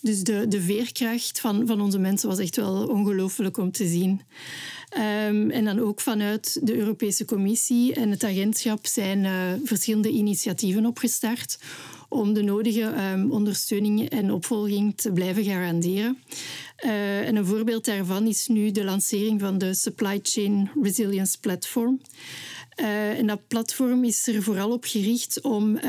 Dus 0.02 0.24
de, 0.24 0.48
de 0.48 0.62
veerkracht 0.62 1.40
van, 1.40 1.68
van 1.68 1.82
onze 1.82 2.00
mensen 2.00 2.30
was 2.30 2.40
echt 2.40 2.56
wel 2.56 2.88
ongelooflijk 2.88 3.58
om 3.58 3.72
te 3.72 3.88
zien. 3.88 4.22
Um, 5.28 5.52
en 5.52 5.66
dan 5.66 5.80
ook 5.80 6.02
vanuit 6.02 6.60
de 6.64 6.78
Europese 6.78 7.26
Commissie 7.26 7.94
en 7.94 8.10
het 8.10 8.24
agentschap 8.24 8.88
zijn 8.88 9.28
verschillende 9.64 10.10
initiatieven 10.10 10.86
opgestart 10.86 11.58
om 12.10 12.34
de 12.34 12.42
nodige 12.42 13.12
um, 13.14 13.32
ondersteuning 13.32 14.10
en 14.10 14.32
opvolging 14.32 14.98
te 14.98 15.12
blijven 15.12 15.44
garanderen. 15.44 16.18
Uh, 16.86 17.28
en 17.28 17.36
een 17.36 17.46
voorbeeld 17.46 17.86
daarvan 17.86 18.28
is 18.28 18.48
nu 18.48 18.72
de 18.72 18.84
lancering 18.84 19.40
van 19.40 19.58
de 19.58 19.74
Supply 19.74 20.20
Chain 20.24 20.70
Resilience 20.82 21.40
Platform. 21.40 22.02
Uh, 22.82 23.18
en 23.18 23.28
dat 23.28 23.48
platform 23.48 24.04
is 24.04 24.28
er 24.28 24.44
vooral 24.44 24.72
op 24.72 24.84
gericht 24.84 25.42
om 25.42 25.76
uh, 25.76 25.82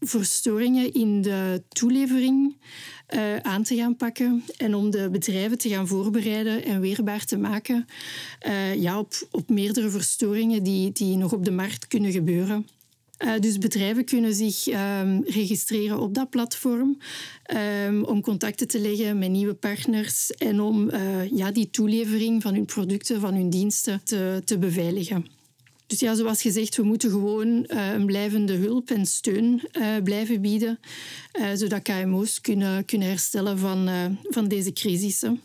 verstoringen 0.00 0.92
in 0.92 1.22
de 1.22 1.62
toelevering 1.68 2.56
aan 3.42 3.62
te 3.62 3.76
gaan 3.76 3.96
pakken 3.96 4.44
en 4.56 4.74
om 4.74 4.90
de 4.90 5.10
bedrijven 5.10 5.58
te 5.58 5.68
gaan 5.68 5.86
voorbereiden 5.86 6.64
en 6.64 6.80
weerbaar 6.80 7.24
te 7.24 7.38
maken 7.38 7.86
ja, 8.76 8.98
op, 8.98 9.28
op 9.30 9.48
meerdere 9.48 9.90
verstoringen 9.90 10.62
die, 10.62 10.92
die 10.92 11.16
nog 11.16 11.32
op 11.32 11.44
de 11.44 11.50
markt 11.50 11.86
kunnen 11.86 12.12
gebeuren. 12.12 12.66
Uh, 13.24 13.38
dus 13.38 13.58
bedrijven 13.58 14.04
kunnen 14.04 14.34
zich 14.34 14.66
um, 14.66 15.24
registreren 15.24 15.98
op 15.98 16.14
dat 16.14 16.30
platform 16.30 16.98
um, 17.86 18.04
om 18.04 18.20
contacten 18.20 18.68
te 18.68 18.80
leggen 18.80 19.18
met 19.18 19.30
nieuwe 19.30 19.54
partners 19.54 20.30
en 20.30 20.60
om 20.60 20.90
uh, 20.90 21.30
ja, 21.30 21.52
die 21.52 21.70
toelevering 21.70 22.42
van 22.42 22.54
hun 22.54 22.64
producten, 22.64 23.20
van 23.20 23.34
hun 23.34 23.50
diensten 23.50 24.00
te, 24.04 24.42
te 24.44 24.58
beveiligen. 24.58 25.26
Dus 25.86 26.00
ja, 26.00 26.14
zoals 26.14 26.42
gezegd, 26.42 26.76
we 26.76 26.82
moeten 26.82 27.10
gewoon 27.10 27.48
uh, 27.48 27.92
een 27.92 28.06
blijvende 28.06 28.52
hulp 28.52 28.90
en 28.90 29.06
steun 29.06 29.62
blijven 30.04 30.40
bieden, 30.40 30.78
zodat 31.54 31.82
KMO's 31.82 32.40
kunnen, 32.40 32.84
kunnen 32.84 33.08
herstellen 33.08 33.58
van, 33.58 33.88
van 34.22 34.48
deze 34.48 34.72
crisissen. 34.72 35.40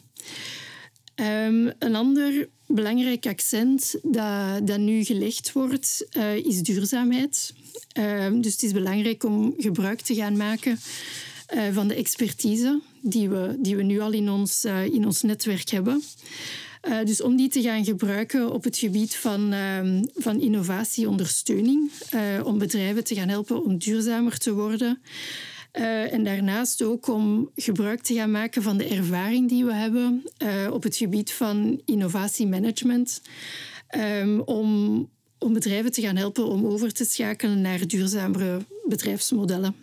Um, 1.15 1.71
een 1.79 1.95
ander 1.95 2.49
belangrijk 2.67 3.25
accent 3.25 3.95
dat, 4.03 4.67
dat 4.67 4.79
nu 4.79 5.03
gelegd 5.03 5.51
wordt, 5.51 6.05
uh, 6.17 6.35
is 6.35 6.61
duurzaamheid. 6.61 7.53
Uh, 7.99 8.27
dus 8.33 8.51
het 8.51 8.63
is 8.63 8.71
belangrijk 8.71 9.23
om 9.23 9.53
gebruik 9.57 10.01
te 10.01 10.15
gaan 10.15 10.37
maken 10.37 10.79
uh, 11.55 11.61
van 11.71 11.87
de 11.87 11.95
expertise 11.95 12.81
die 13.01 13.29
we, 13.29 13.55
die 13.59 13.75
we 13.75 13.83
nu 13.83 13.99
al 13.99 14.11
in 14.11 14.29
ons, 14.29 14.65
in 14.91 15.05
ons 15.05 15.21
netwerk 15.21 15.69
hebben. 15.69 16.03
dus 17.03 17.21
om 17.21 17.35
die 17.35 17.49
te 17.49 17.61
gaan 17.61 17.85
gebruiken 17.85 18.51
op 18.51 18.63
het 18.63 18.77
gebied 18.77 19.15
van, 19.15 19.53
ehm, 19.53 20.03
van 20.15 20.39
innovatieondersteuning, 20.39 21.91
om 22.43 22.57
bedrijven 22.57 23.03
te 23.03 23.15
gaan 23.15 23.29
helpen 23.29 23.63
om 23.63 23.77
duurzamer 23.77 24.37
te 24.37 24.53
worden. 24.53 25.01
Uh, 25.77 26.13
en 26.13 26.23
daarnaast 26.23 26.81
ook 26.81 27.07
om 27.07 27.49
gebruik 27.55 28.01
te 28.01 28.13
gaan 28.13 28.31
maken 28.31 28.61
van 28.61 28.77
de 28.77 28.87
ervaring 28.87 29.49
die 29.49 29.65
we 29.65 29.73
hebben 29.73 30.23
uh, 30.43 30.71
op 30.71 30.83
het 30.83 30.95
gebied 30.95 31.31
van 31.31 31.81
innovatiemanagement. 31.85 33.21
Um, 33.97 34.41
om, 34.41 35.09
om 35.39 35.53
bedrijven 35.53 35.91
te 35.91 36.01
gaan 36.01 36.15
helpen 36.15 36.47
om 36.47 36.65
over 36.65 36.93
te 36.93 37.05
schakelen 37.05 37.61
naar 37.61 37.87
duurzamere 37.87 38.59
bedrijfsmodellen. 38.87 39.75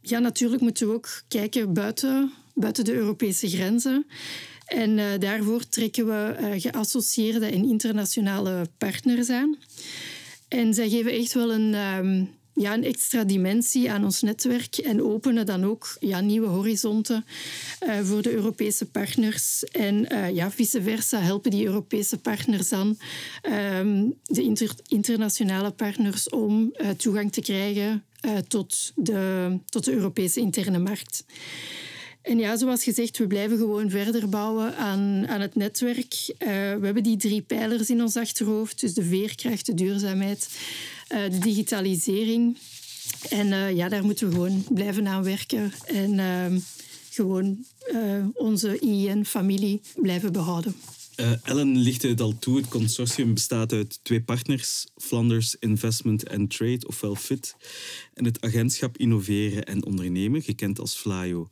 Ja, 0.00 0.18
natuurlijk 0.18 0.62
moeten 0.62 0.88
we 0.88 0.94
ook 0.94 1.22
kijken 1.28 1.72
buiten, 1.72 2.32
buiten 2.54 2.84
de 2.84 2.94
Europese 2.94 3.48
grenzen. 3.48 4.06
En 4.66 4.98
uh, 4.98 5.04
daarvoor 5.18 5.68
trekken 5.68 6.06
we 6.06 6.54
geassocieerde 6.58 7.46
en 7.46 7.68
internationale 7.68 8.66
partners 8.78 9.30
aan. 9.30 9.56
En 10.48 10.74
zij 10.74 10.88
geven 10.88 11.12
echt 11.12 11.32
wel 11.32 11.52
een, 11.52 11.74
um, 11.74 12.30
ja, 12.56 12.74
een 12.74 12.84
extra 12.84 13.24
dimensie 13.24 13.90
aan 13.90 14.04
ons 14.04 14.22
netwerk 14.22 14.76
en 14.76 15.02
openen 15.02 15.46
dan 15.46 15.64
ook 15.64 15.96
ja, 16.00 16.20
nieuwe 16.20 16.46
horizonten 16.46 17.24
uh, 17.86 18.00
voor 18.00 18.22
de 18.22 18.32
Europese 18.32 18.86
partners. 18.86 19.64
En 19.64 20.12
uh, 20.12 20.34
ja, 20.34 20.50
vice 20.50 20.82
versa 20.82 21.20
helpen 21.20 21.50
die 21.50 21.66
Europese 21.66 22.18
partners 22.18 22.68
dan 22.68 22.98
um, 23.42 24.14
de 24.22 24.42
inter 24.42 24.74
internationale 24.88 25.70
partners 25.70 26.28
om 26.28 26.72
uh, 26.76 26.90
toegang 26.90 27.32
te 27.32 27.40
krijgen 27.40 28.04
tot, 28.48 28.92
de, 28.94 29.58
tot 29.64 29.84
de 29.84 29.92
Europese 29.92 30.40
interne 30.40 30.78
markt. 30.78 31.24
En 32.26 32.38
ja, 32.38 32.56
zoals 32.56 32.84
gezegd, 32.84 33.18
we 33.18 33.26
blijven 33.26 33.56
gewoon 33.58 33.90
verder 33.90 34.28
bouwen 34.28 34.76
aan, 34.76 35.28
aan 35.28 35.40
het 35.40 35.54
netwerk. 35.54 36.14
Uh, 36.28 36.48
we 36.48 36.80
hebben 36.82 37.02
die 37.02 37.16
drie 37.16 37.42
pijlers 37.42 37.90
in 37.90 38.02
ons 38.02 38.16
achterhoofd, 38.16 38.80
dus 38.80 38.94
de 38.94 39.02
veerkracht, 39.02 39.66
de 39.66 39.74
duurzaamheid, 39.74 40.48
uh, 41.12 41.30
de 41.30 41.38
digitalisering. 41.38 42.58
En 43.28 43.46
uh, 43.46 43.76
ja, 43.76 43.88
daar 43.88 44.04
moeten 44.04 44.28
we 44.28 44.34
gewoon 44.34 44.64
blijven 44.68 45.08
aan 45.08 45.22
werken 45.22 45.72
en 45.84 46.18
ehm, 46.18 46.58
gewoon 47.10 47.64
onze 48.32 48.78
IEN-familie 48.78 49.80
blijven 49.96 50.32
behouden. 50.32 50.74
Ellen 51.42 51.76
lichtte 51.76 52.08
het 52.08 52.20
al 52.20 52.38
toe. 52.38 52.56
Het 52.56 52.68
consortium 52.68 53.34
bestaat 53.34 53.72
uit 53.72 53.98
twee 54.02 54.22
partners, 54.22 54.86
Flanders 54.96 55.56
Investment 55.58 56.28
and 56.28 56.50
Trade, 56.50 56.86
ofwel 56.86 57.14
FIT, 57.14 57.56
en 58.14 58.24
het 58.24 58.40
agentschap 58.40 58.96
Innoveren 58.96 59.64
en 59.64 59.84
Ondernemen, 59.84 60.42
gekend 60.42 60.78
als 60.78 60.94
FLAIO. 60.94 61.48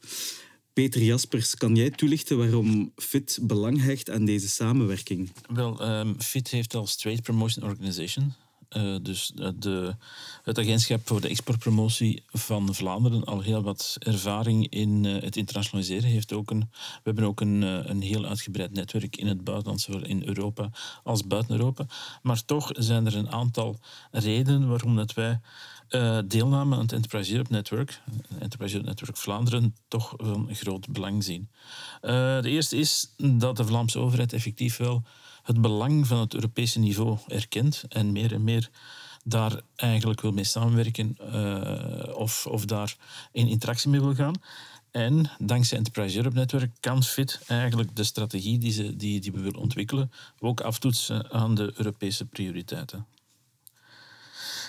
Peter 0.74 1.02
Jaspers, 1.02 1.54
kan 1.54 1.74
jij 1.74 1.90
toelichten 1.90 2.38
waarom 2.38 2.92
FIT 2.96 3.38
belang 3.42 3.82
hecht 3.82 4.10
aan 4.10 4.24
deze 4.24 4.48
samenwerking? 4.48 5.32
Wel, 5.52 5.98
um, 5.98 6.20
FIT 6.20 6.48
heeft 6.48 6.74
als 6.74 6.96
Trade 6.96 7.22
Promotion 7.22 7.64
Organization, 7.64 8.34
uh, 8.76 8.96
dus 9.02 9.32
de, 9.56 9.96
het 10.42 10.58
agentschap 10.58 11.06
voor 11.06 11.20
de 11.20 11.28
exportpromotie 11.28 12.22
van 12.26 12.74
Vlaanderen, 12.74 13.24
al 13.24 13.40
heel 13.40 13.62
wat 13.62 13.96
ervaring 13.98 14.68
in 14.68 15.04
uh, 15.04 15.22
het 15.22 15.36
internationaliseren. 15.36 16.10
Heeft 16.10 16.32
ook 16.32 16.50
een, 16.50 16.68
we 16.70 17.00
hebben 17.02 17.24
ook 17.24 17.40
een, 17.40 17.62
een 17.90 18.02
heel 18.02 18.24
uitgebreid 18.24 18.72
netwerk 18.72 19.16
in 19.16 19.26
het 19.26 19.44
buitenland, 19.44 19.80
zowel 19.80 20.04
in 20.04 20.26
Europa 20.26 20.70
als 21.02 21.26
buiten 21.26 21.56
Europa. 21.56 21.86
Maar 22.22 22.44
toch 22.44 22.70
zijn 22.72 23.06
er 23.06 23.16
een 23.16 23.30
aantal 23.30 23.78
redenen 24.10 24.68
waarom 24.68 24.96
dat 24.96 25.14
wij 25.14 25.40
uh, 25.90 26.18
deelname 26.24 26.74
aan 26.74 26.80
het 26.80 26.92
Enterprise 26.92 27.32
Europe 27.32 27.52
Network, 27.52 28.00
Enterprise 28.38 28.72
Europe 28.74 28.90
Network 28.90 29.16
Vlaanderen, 29.16 29.76
toch 29.88 30.14
van 30.16 30.48
groot 30.52 30.88
belang 30.88 31.24
zien. 31.24 31.48
Uh, 32.02 32.10
de 32.40 32.50
eerste 32.50 32.76
is 32.76 33.14
dat 33.16 33.56
de 33.56 33.66
Vlaamse 33.66 33.98
overheid 33.98 34.32
effectief 34.32 34.76
wel 34.76 35.02
het 35.42 35.60
belang 35.60 36.06
van 36.06 36.18
het 36.18 36.34
Europese 36.34 36.78
niveau 36.78 37.18
erkent 37.26 37.84
en 37.88 38.12
meer 38.12 38.32
en 38.32 38.44
meer 38.44 38.70
daar 39.24 39.60
eigenlijk 39.76 40.20
wil 40.20 40.32
mee 40.32 40.44
samenwerken 40.44 41.16
of, 42.16 42.46
of 42.46 42.64
daar 42.64 42.96
in 43.32 43.48
interactie 43.48 43.90
mee 43.90 44.00
wil 44.00 44.14
gaan. 44.14 44.34
En 44.94 45.30
dankzij 45.38 45.78
Enterprise 45.78 46.16
Europe 46.16 46.36
Network 46.36 46.70
kan 46.80 47.02
FIT 47.02 47.40
eigenlijk 47.46 47.96
de 47.96 48.04
strategie 48.04 48.58
die, 48.58 48.72
ze, 48.72 48.96
die, 48.96 49.20
die 49.20 49.32
we 49.32 49.40
willen 49.40 49.60
ontwikkelen 49.60 50.10
ook 50.38 50.60
aftoetsen 50.60 51.32
aan 51.32 51.54
de 51.54 51.72
Europese 51.76 52.24
prioriteiten. 52.24 53.06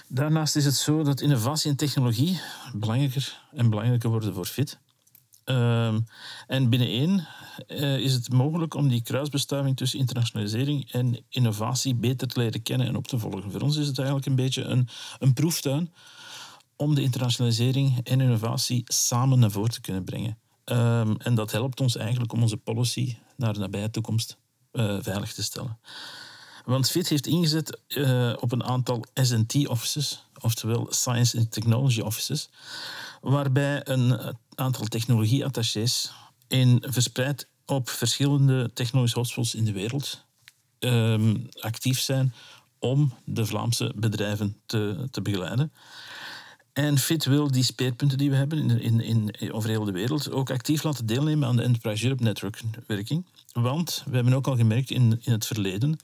Daarnaast 0.07 0.55
is 0.55 0.65
het 0.65 0.75
zo 0.75 1.03
dat 1.03 1.21
innovatie 1.21 1.71
en 1.71 1.77
technologie 1.77 2.39
belangrijker 2.73 3.41
en 3.51 3.69
belangrijker 3.69 4.09
worden 4.09 4.33
voor 4.33 4.45
FIT. 4.45 4.79
Uh, 5.45 5.87
en 6.47 6.69
binneneen 6.69 7.27
uh, 7.67 7.97
is 7.97 8.13
het 8.13 8.31
mogelijk 8.31 8.73
om 8.73 8.87
die 8.87 9.01
kruisbestuiving 9.01 9.77
tussen 9.77 9.99
internationalisering 9.99 10.91
en 10.91 11.25
innovatie 11.29 11.95
beter 11.95 12.27
te 12.27 12.39
leren 12.39 12.61
kennen 12.61 12.87
en 12.87 12.95
op 12.95 13.07
te 13.07 13.19
volgen. 13.19 13.51
Voor 13.51 13.61
ons 13.61 13.77
is 13.77 13.87
het 13.87 13.97
eigenlijk 13.97 14.27
een 14.27 14.35
beetje 14.35 14.63
een, 14.63 14.87
een 15.19 15.33
proeftuin 15.33 15.93
om 16.75 16.95
de 16.95 17.01
internationalisering 17.01 17.99
en 18.03 18.21
innovatie 18.21 18.83
samen 18.85 19.39
naar 19.39 19.51
voren 19.51 19.71
te 19.71 19.81
kunnen 19.81 20.03
brengen. 20.03 20.37
Ehm, 20.63 21.15
en 21.17 21.35
dat 21.35 21.51
helpt 21.51 21.81
ons 21.81 21.95
eigenlijk 21.95 22.33
om 22.33 22.41
onze 22.41 22.57
policy 22.57 23.17
naar 23.37 23.53
de 23.53 23.59
nabije 23.59 23.89
toekomst 23.89 24.37
uh, 24.71 24.97
veilig 25.01 25.33
te 25.33 25.43
stellen. 25.43 25.79
Want 26.65 26.91
FIT 26.91 27.09
heeft 27.09 27.27
ingezet 27.27 27.79
uh, 27.87 28.33
op 28.39 28.51
een 28.51 28.63
aantal 28.63 29.05
S&T-offices, 29.13 30.23
oftewel 30.41 30.87
Science 30.89 31.37
and 31.37 31.51
Technology 31.51 31.99
Offices, 31.99 32.49
waarbij 33.21 33.81
een 33.83 34.35
aantal 34.55 34.85
technologieattachés 34.85 36.11
in 36.47 36.83
verspreid 36.87 37.47
op 37.65 37.89
verschillende 37.89 38.73
technologische 38.73 39.19
hotspots 39.19 39.55
in 39.55 39.65
de 39.65 39.71
wereld 39.71 40.25
um, 40.79 41.47
actief 41.59 41.99
zijn 41.99 42.33
om 42.79 43.13
de 43.25 43.45
Vlaamse 43.45 43.93
bedrijven 43.95 44.57
te, 44.65 45.07
te 45.11 45.21
begeleiden. 45.21 45.71
En 46.75 46.97
FIT 46.97 47.25
wil 47.25 47.51
die 47.51 47.63
speerpunten 47.63 48.17
die 48.17 48.29
we 48.29 48.35
hebben 48.35 48.69
in, 48.69 48.81
in, 48.81 49.31
in, 49.39 49.53
over 49.53 49.69
heel 49.69 49.83
de 49.83 49.91
wereld 49.91 50.31
ook 50.31 50.49
actief 50.49 50.83
laten 50.83 51.05
deelnemen 51.05 51.47
aan 51.47 51.55
de 51.55 51.61
Enterprise 51.61 52.03
Europe 52.03 52.23
Network 52.23 52.61
werking. 52.87 53.25
Want 53.51 54.03
we 54.05 54.15
hebben 54.15 54.33
ook 54.33 54.47
al 54.47 54.55
gemerkt 54.55 54.91
in, 54.91 55.19
in 55.23 55.31
het 55.31 55.45
verleden 55.45 55.97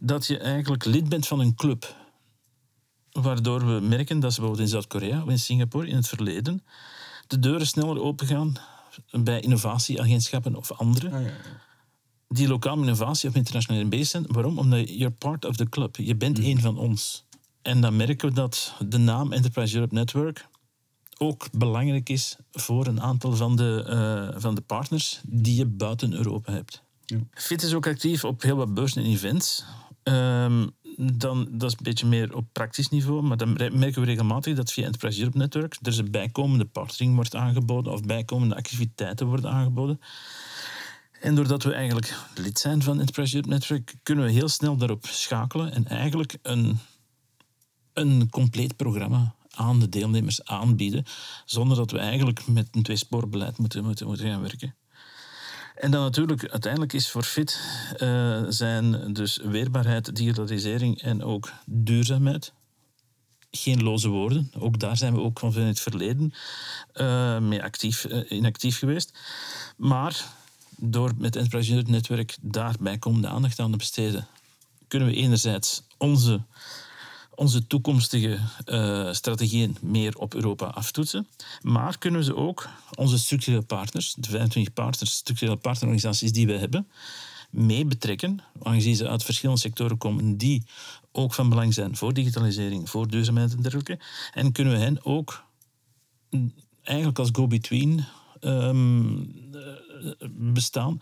dat 0.00 0.26
je 0.26 0.38
eigenlijk 0.38 0.84
lid 0.84 1.08
bent 1.08 1.26
van 1.26 1.40
een 1.40 1.54
club. 1.54 1.96
Waardoor 3.12 3.66
we 3.66 3.80
merken 3.80 4.20
dat 4.20 4.32
ze 4.32 4.40
bijvoorbeeld 4.40 4.68
in 4.68 4.72
Zuid-Korea 4.72 5.22
of 5.22 5.28
in 5.28 5.38
Singapore 5.38 5.86
in 5.86 5.96
het 5.96 6.08
verleden 6.08 6.62
de 7.26 7.38
deuren 7.38 7.66
sneller 7.66 8.00
opengaan 8.00 8.56
bij 9.10 9.40
innovatieagentschappen 9.40 10.54
of 10.54 10.72
andere. 10.72 11.06
Ah, 11.06 11.22
ja, 11.22 11.26
ja. 11.26 11.34
Die 12.28 12.48
lokaal 12.48 12.78
innovatie 12.78 13.28
of 13.28 13.34
internationaal 13.34 13.88
bezig 13.88 14.06
zijn. 14.06 14.24
Waarom? 14.28 14.58
Omdat 14.58 14.88
you're 14.88 15.10
part 15.10 15.44
of 15.44 15.56
the 15.56 15.68
club. 15.68 15.96
Je 15.96 16.16
bent 16.16 16.38
mm. 16.38 16.44
een 16.44 16.60
van 16.60 16.78
ons. 16.78 17.24
En 17.62 17.80
dan 17.80 17.96
merken 17.96 18.28
we 18.28 18.34
dat 18.34 18.74
de 18.86 18.98
naam 18.98 19.32
Enterprise 19.32 19.74
Europe 19.74 19.94
Network 19.94 20.46
ook 21.18 21.48
belangrijk 21.52 22.08
is 22.08 22.36
voor 22.52 22.86
een 22.86 23.00
aantal 23.00 23.36
van 23.36 23.56
de, 23.56 23.86
uh, 24.34 24.40
van 24.40 24.54
de 24.54 24.60
partners 24.60 25.20
die 25.26 25.56
je 25.56 25.66
buiten 25.66 26.12
Europa 26.12 26.52
hebt. 26.52 26.82
Ja. 27.04 27.18
FIT 27.30 27.62
is 27.62 27.74
ook 27.74 27.86
actief 27.86 28.24
op 28.24 28.42
heel 28.42 28.56
wat 28.56 28.74
beurzen 28.74 29.02
en 29.02 29.10
events. 29.10 29.64
Um, 30.02 30.70
dan, 30.96 31.48
dat 31.50 31.70
is 31.70 31.76
een 31.76 31.82
beetje 31.82 32.06
meer 32.06 32.36
op 32.36 32.44
praktisch 32.52 32.88
niveau, 32.88 33.22
maar 33.22 33.36
dan 33.36 33.52
merken 33.52 34.00
we 34.00 34.04
regelmatig 34.04 34.56
dat 34.56 34.72
via 34.72 34.84
Enterprise 34.84 35.18
Europe 35.18 35.38
Network 35.38 35.76
er 35.82 35.98
een 35.98 36.10
bijkomende 36.10 36.64
partnering 36.64 37.14
wordt 37.14 37.34
aangeboden 37.34 37.92
of 37.92 38.00
bijkomende 38.00 38.54
activiteiten 38.54 39.26
worden 39.26 39.50
aangeboden. 39.50 40.00
En 41.20 41.34
doordat 41.34 41.62
we 41.62 41.72
eigenlijk 41.72 42.16
lid 42.34 42.58
zijn 42.58 42.82
van 42.82 42.98
Enterprise 42.98 43.34
Europe 43.34 43.52
Network, 43.52 43.94
kunnen 44.02 44.24
we 44.24 44.30
heel 44.30 44.48
snel 44.48 44.76
daarop 44.76 45.06
schakelen 45.06 45.72
en 45.72 45.86
eigenlijk 45.86 46.38
een, 46.42 46.78
een 47.92 48.30
compleet 48.30 48.76
programma 48.76 49.34
aan 49.54 49.80
de 49.80 49.88
deelnemers 49.88 50.44
aanbieden, 50.44 51.04
zonder 51.44 51.76
dat 51.76 51.90
we 51.90 51.98
eigenlijk 51.98 52.46
met 52.46 52.68
een 52.72 52.82
tweespoorbeleid 52.82 53.58
moeten, 53.58 53.84
moeten, 53.84 54.06
moeten 54.06 54.26
gaan 54.26 54.42
werken. 54.42 54.74
En 55.74 55.90
dan 55.90 56.02
natuurlijk, 56.02 56.48
uiteindelijk 56.48 56.92
is 56.92 57.10
voor 57.10 57.22
FIT 57.22 57.60
uh, 57.98 58.42
zijn 58.48 59.12
dus 59.12 59.36
weerbaarheid, 59.36 60.16
digitalisering 60.16 61.00
en 61.00 61.22
ook 61.22 61.52
duurzaamheid. 61.66 62.52
Geen 63.50 63.82
loze 63.82 64.08
woorden. 64.08 64.50
Ook 64.58 64.78
daar 64.78 64.96
zijn 64.96 65.14
we 65.14 65.20
ook 65.20 65.38
van 65.38 65.54
in 65.54 65.66
het 65.66 65.80
verleden 65.80 66.32
uh, 66.94 67.38
mee 67.38 67.62
actief, 67.62 68.04
uh, 68.04 68.30
in 68.30 68.46
actief 68.46 68.78
geweest. 68.78 69.18
Maar 69.76 70.24
door 70.76 71.12
met 71.16 71.34
het 71.34 71.36
Enterprise 71.36 71.82
Netwerk 71.86 72.36
daarbij 72.40 72.98
komende 72.98 73.28
aandacht 73.28 73.58
aan 73.58 73.70
te 73.70 73.76
besteden, 73.76 74.26
kunnen 74.88 75.08
we 75.08 75.14
enerzijds 75.14 75.82
onze 75.98 76.40
onze 77.42 77.66
toekomstige 77.66 78.38
uh, 78.66 79.12
strategieën 79.12 79.76
meer 79.80 80.18
op 80.18 80.34
Europa 80.34 80.66
aftoetsen. 80.66 81.26
Maar 81.62 81.98
kunnen 81.98 82.20
we 82.20 82.26
ze 82.26 82.36
ook 82.36 82.68
onze 82.94 83.18
structurele 83.18 83.62
partners, 83.62 84.14
de 84.14 84.28
25 84.28 84.72
partners, 84.72 85.12
structurele 85.12 85.56
partnerorganisaties 85.56 86.32
die 86.32 86.46
we 86.46 86.52
hebben, 86.52 86.88
mee 87.50 87.84
betrekken, 87.84 88.40
aangezien 88.62 88.96
ze 88.96 89.08
uit 89.08 89.24
verschillende 89.24 89.60
sectoren 89.60 89.98
komen 89.98 90.36
die 90.36 90.64
ook 91.12 91.34
van 91.34 91.48
belang 91.48 91.74
zijn 91.74 91.96
voor 91.96 92.12
digitalisering, 92.12 92.90
voor 92.90 93.08
duurzaamheid 93.08 93.52
en 93.52 93.62
dergelijke. 93.62 93.98
En 94.32 94.52
kunnen 94.52 94.72
we 94.72 94.78
hen 94.78 95.04
ook 95.04 95.44
eigenlijk 96.82 97.18
als 97.18 97.28
go-between 97.32 98.04
um, 98.40 99.32
bestaan 100.30 101.00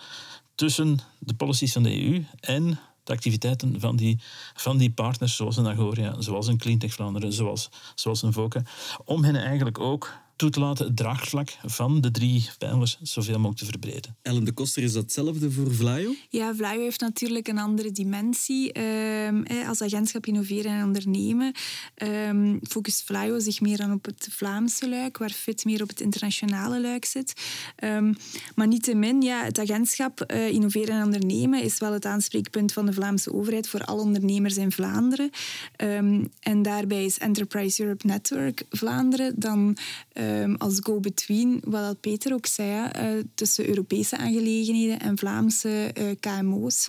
tussen 0.54 0.98
de 1.18 1.34
policies 1.34 1.72
van 1.72 1.82
de 1.82 2.02
EU 2.02 2.24
en 2.40 2.78
de 3.04 3.12
activiteiten 3.12 3.80
van 3.80 3.96
die, 3.96 4.18
van 4.54 4.78
die 4.78 4.90
partners, 4.90 5.36
zoals 5.36 5.56
een 5.56 5.68
Agoria, 5.68 6.20
zoals 6.20 6.46
een 6.46 6.58
Cleantech 6.58 6.92
Vlaanderen, 6.92 7.32
zoals, 7.32 7.70
zoals 7.94 8.22
een 8.22 8.32
Voca, 8.32 8.62
om 9.04 9.24
hen 9.24 9.36
eigenlijk 9.36 9.78
ook 9.78 10.12
toe 10.40 10.50
te 10.50 10.60
laten 10.60 10.86
het 10.86 10.96
draagvlak 10.96 11.56
van 11.64 12.00
de 12.00 12.10
drie 12.10 12.48
pijlers 12.58 12.98
zoveel 13.02 13.34
mogelijk 13.34 13.58
te 13.58 13.64
verbreden. 13.64 14.16
Ellen 14.22 14.44
de 14.44 14.52
Koster, 14.52 14.82
is 14.82 14.92
datzelfde 14.92 15.50
voor 15.50 15.74
Vlaio? 15.74 16.14
Ja, 16.28 16.54
Vlaio 16.54 16.80
heeft 16.80 17.00
natuurlijk 17.00 17.48
een 17.48 17.58
andere 17.58 17.92
dimensie. 17.92 18.80
Um, 18.80 19.46
als 19.66 19.82
agentschap 19.82 20.26
innoveren 20.26 20.72
en 20.72 20.84
ondernemen 20.84 21.52
um, 22.28 22.60
focust 22.68 23.02
Vlaio 23.02 23.38
zich 23.38 23.60
meer 23.60 23.76
dan 23.76 23.92
op 23.92 24.04
het 24.04 24.28
Vlaamse 24.30 24.88
luik, 24.88 25.18
waar 25.18 25.30
FIT 25.30 25.64
meer 25.64 25.82
op 25.82 25.88
het 25.88 26.00
internationale 26.00 26.80
luik 26.80 27.04
zit. 27.04 27.32
Um, 27.84 28.16
maar 28.54 28.66
niettemin, 28.66 29.22
ja, 29.22 29.44
het 29.44 29.58
agentschap 29.58 30.24
uh, 30.26 30.48
innoveren 30.48 30.94
en 30.94 31.04
ondernemen 31.04 31.62
is 31.62 31.78
wel 31.78 31.92
het 31.92 32.04
aanspreekpunt 32.04 32.72
van 32.72 32.86
de 32.86 32.92
Vlaamse 32.92 33.32
overheid 33.32 33.68
voor 33.68 33.84
alle 33.84 34.02
ondernemers 34.02 34.56
in 34.56 34.72
Vlaanderen. 34.72 35.30
en 36.40 36.62
daarbij 36.62 37.04
is 37.04 37.18
Enterprise 37.18 37.82
Europe 37.82 38.06
Network 38.06 38.64
Vlaanderen 38.70 39.32
dan 39.36 39.76
um, 40.30 40.54
als 40.56 40.78
go-between, 40.82 41.62
wat 41.64 42.00
Peter 42.00 42.32
ook 42.32 42.46
zei, 42.46 42.90
uh, 42.96 43.22
tussen 43.34 43.68
Europese 43.68 44.16
aangelegenheden 44.16 45.00
en 45.00 45.18
Vlaamse 45.18 45.94
uh, 45.98 46.10
KMO's. 46.20 46.88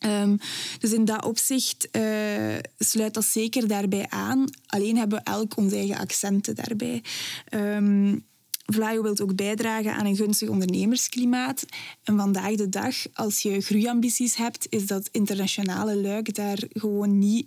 Um, 0.00 0.38
dus 0.78 0.92
in 0.92 1.04
dat 1.04 1.24
opzicht 1.24 1.88
uh, 1.92 2.56
sluit 2.78 3.14
dat 3.14 3.24
zeker 3.24 3.68
daarbij 3.68 4.06
aan. 4.08 4.44
Alleen 4.66 4.96
hebben 4.96 5.18
we 5.18 5.24
elk 5.24 5.56
onze 5.56 5.76
eigen 5.76 5.98
accenten 5.98 6.54
daarbij. 6.54 7.02
Um, 7.50 8.24
Vlaio 8.66 9.02
wil 9.02 9.18
ook 9.18 9.36
bijdragen 9.36 9.94
aan 9.94 10.06
een 10.06 10.16
gunstig 10.16 10.48
ondernemersklimaat. 10.48 11.64
En 12.04 12.16
vandaag 12.16 12.54
de 12.54 12.68
dag, 12.68 12.94
als 13.12 13.40
je 13.40 13.60
groeiambities 13.60 14.36
hebt, 14.36 14.66
is 14.68 14.86
dat 14.86 15.08
internationale 15.12 15.96
luik 15.96 16.34
daar 16.34 16.58
gewoon 16.68 17.18
niet 17.18 17.46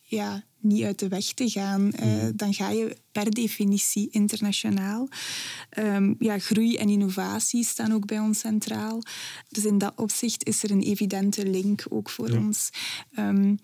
ja, 0.00 0.44
niet 0.60 0.82
uit 0.82 0.98
de 0.98 1.08
weg 1.08 1.32
te 1.32 1.48
gaan. 1.48 1.92
Uh, 2.02 2.28
Dan 2.34 2.54
ga 2.54 2.70
je 2.70 2.96
per 3.12 3.30
definitie 3.30 4.08
internationaal. 4.10 5.08
Um, 5.78 6.16
ja, 6.18 6.38
groei 6.38 6.76
en 6.76 6.88
innovatie 6.88 7.64
staan 7.64 7.92
ook 7.92 8.06
bij 8.06 8.18
ons 8.18 8.38
centraal. 8.38 9.02
Dus 9.48 9.64
in 9.64 9.78
dat 9.78 9.92
opzicht 9.96 10.46
is 10.46 10.62
er 10.62 10.70
een 10.70 10.82
evidente 10.82 11.46
link 11.46 11.84
ook 11.88 12.10
voor 12.10 12.30
ons. 12.30 12.70
Um, 13.18 13.58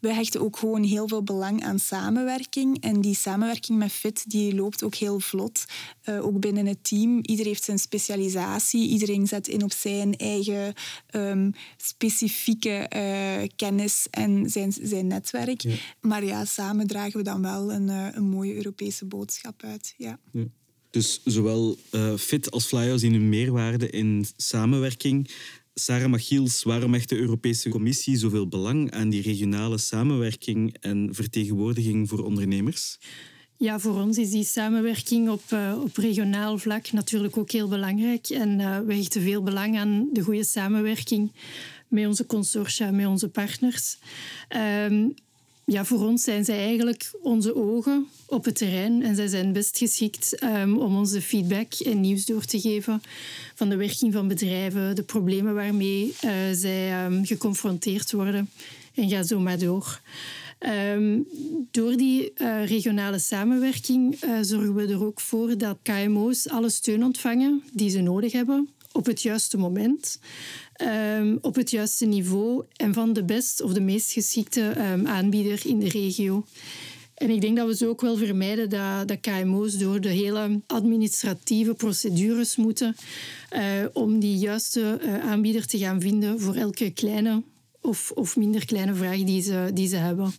we 0.00 0.14
hechten 0.14 0.40
ook 0.40 0.56
gewoon 0.56 0.82
heel 0.82 1.08
veel 1.08 1.22
belang 1.22 1.64
aan 1.64 1.78
samenwerking. 1.78 2.80
En 2.80 3.00
die 3.00 3.14
samenwerking 3.14 3.78
met 3.78 3.92
FIT 3.92 4.24
die 4.30 4.54
loopt 4.54 4.82
ook 4.82 4.94
heel 4.94 5.20
vlot. 5.20 5.64
Uh, 6.08 6.26
ook 6.26 6.40
binnen 6.40 6.66
het 6.66 6.84
team. 6.84 7.18
Iedereen 7.22 7.52
heeft 7.52 7.64
zijn 7.64 7.78
specialisatie. 7.78 8.88
Iedereen 8.88 9.26
zet 9.26 9.48
in 9.48 9.62
op 9.62 9.72
zijn 9.72 10.16
eigen 10.16 10.74
um, 11.10 11.54
specifieke 11.76 12.90
uh, 12.96 13.48
kennis 13.56 14.06
en 14.10 14.50
zijn, 14.50 14.72
zijn 14.82 15.06
netwerk. 15.06 15.64
Maar 16.00 16.24
ja, 16.24 16.44
samen 16.44 16.86
dragen 16.86 17.16
we 17.16 17.22
dan 17.22 17.42
wel 17.42 17.72
een, 17.72 17.88
uh, 17.88 18.06
een 18.12 18.28
mooie 18.28 18.54
Europese 18.54 19.04
boodschap 19.04 19.62
uit. 19.62 19.94
Ja. 19.96 20.18
ja. 20.32 20.44
Dus 20.90 21.20
zowel 21.24 21.76
FIT 22.16 22.50
als 22.50 22.66
Flyhouse 22.66 22.98
zien 22.98 23.14
een 23.14 23.28
meerwaarde 23.28 23.90
in 23.90 24.26
samenwerking. 24.36 25.30
Sarah 25.78 26.10
Machiels, 26.10 26.62
waarom 26.62 26.92
hecht 26.92 27.08
de 27.08 27.16
Europese 27.16 27.68
Commissie 27.68 28.16
zoveel 28.16 28.48
belang 28.48 28.90
aan 28.90 29.08
die 29.08 29.22
regionale 29.22 29.78
samenwerking 29.78 30.76
en 30.80 31.08
vertegenwoordiging 31.12 32.08
voor 32.08 32.24
ondernemers? 32.24 32.98
Ja, 33.56 33.78
voor 33.78 34.00
ons 34.00 34.18
is 34.18 34.30
die 34.30 34.44
samenwerking 34.44 35.28
op, 35.28 35.42
uh, 35.52 35.80
op 35.82 35.96
regionaal 35.96 36.58
vlak 36.58 36.92
natuurlijk 36.92 37.36
ook 37.36 37.50
heel 37.50 37.68
belangrijk. 37.68 38.28
En 38.28 38.58
uh, 38.58 38.78
we 38.86 38.94
hechten 38.94 39.22
veel 39.22 39.42
belang 39.42 39.78
aan 39.78 40.08
de 40.12 40.22
goede 40.22 40.44
samenwerking 40.44 41.32
met 41.88 42.06
onze 42.06 42.26
consortia, 42.26 42.90
met 42.90 43.06
onze 43.06 43.28
partners. 43.28 43.98
Um, 44.88 45.14
ja, 45.68 45.84
voor 45.84 46.06
ons 46.06 46.22
zijn 46.22 46.44
zij 46.44 46.58
eigenlijk 46.58 47.10
onze 47.22 47.54
ogen 47.54 48.08
op 48.26 48.44
het 48.44 48.56
terrein 48.56 49.02
en 49.02 49.16
zij 49.16 49.26
zijn 49.26 49.52
best 49.52 49.78
geschikt 49.78 50.42
um, 50.42 50.78
om 50.78 50.96
onze 50.96 51.22
feedback 51.22 51.74
en 51.74 52.00
nieuws 52.00 52.26
door 52.26 52.44
te 52.44 52.60
geven 52.60 53.02
van 53.54 53.68
de 53.68 53.76
werking 53.76 54.12
van 54.12 54.28
bedrijven, 54.28 54.96
de 54.96 55.02
problemen 55.02 55.54
waarmee 55.54 56.14
uh, 56.24 56.30
zij 56.52 57.04
um, 57.04 57.26
geconfronteerd 57.26 58.12
worden 58.12 58.50
en 58.94 59.08
ga 59.08 59.22
zo 59.22 59.40
maar 59.40 59.58
door. 59.58 60.00
Um, 60.94 61.26
door 61.70 61.96
die 61.96 62.32
uh, 62.36 62.66
regionale 62.66 63.18
samenwerking 63.18 64.24
uh, 64.24 64.38
zorgen 64.40 64.74
we 64.74 64.86
er 64.86 65.04
ook 65.04 65.20
voor 65.20 65.58
dat 65.58 65.78
KMO's 65.82 66.48
alle 66.48 66.70
steun 66.70 67.04
ontvangen 67.04 67.62
die 67.72 67.90
ze 67.90 68.00
nodig 68.00 68.32
hebben 68.32 68.68
op 68.92 69.06
het 69.06 69.22
juiste 69.22 69.58
moment. 69.58 70.20
Um, 70.86 71.38
op 71.40 71.54
het 71.54 71.70
juiste 71.70 72.06
niveau 72.06 72.64
en 72.76 72.94
van 72.94 73.12
de 73.12 73.24
best 73.24 73.62
of 73.62 73.72
de 73.72 73.80
meest 73.80 74.12
geschikte 74.12 74.74
um, 74.92 75.06
aanbieder 75.06 75.60
in 75.66 75.78
de 75.78 75.88
regio. 75.88 76.44
En 77.18 77.30
ik 77.30 77.40
denk 77.40 77.56
dat 77.56 77.66
we 77.66 77.76
zo 77.76 77.88
ook 77.88 78.00
wel 78.00 78.16
vermijden 78.16 78.70
dat, 78.70 79.08
dat 79.08 79.20
KMO's 79.20 79.78
door 79.78 80.00
de 80.00 80.08
hele 80.08 80.60
administratieve 80.66 81.74
procedures 81.74 82.56
moeten 82.56 82.96
uh, 83.52 83.60
om 83.92 84.18
die 84.18 84.38
juiste 84.38 85.00
uh, 85.02 85.18
aanbieder 85.18 85.66
te 85.66 85.78
gaan 85.78 86.00
vinden 86.00 86.40
voor 86.40 86.54
elke 86.54 86.90
kleine 86.90 87.42
of, 87.80 88.10
of 88.14 88.36
minder 88.36 88.66
kleine 88.66 88.94
vraag 88.94 89.22
die 89.22 89.42
ze, 89.42 89.70
die 89.74 89.88
ze 89.88 89.96
hebben. 89.96 90.32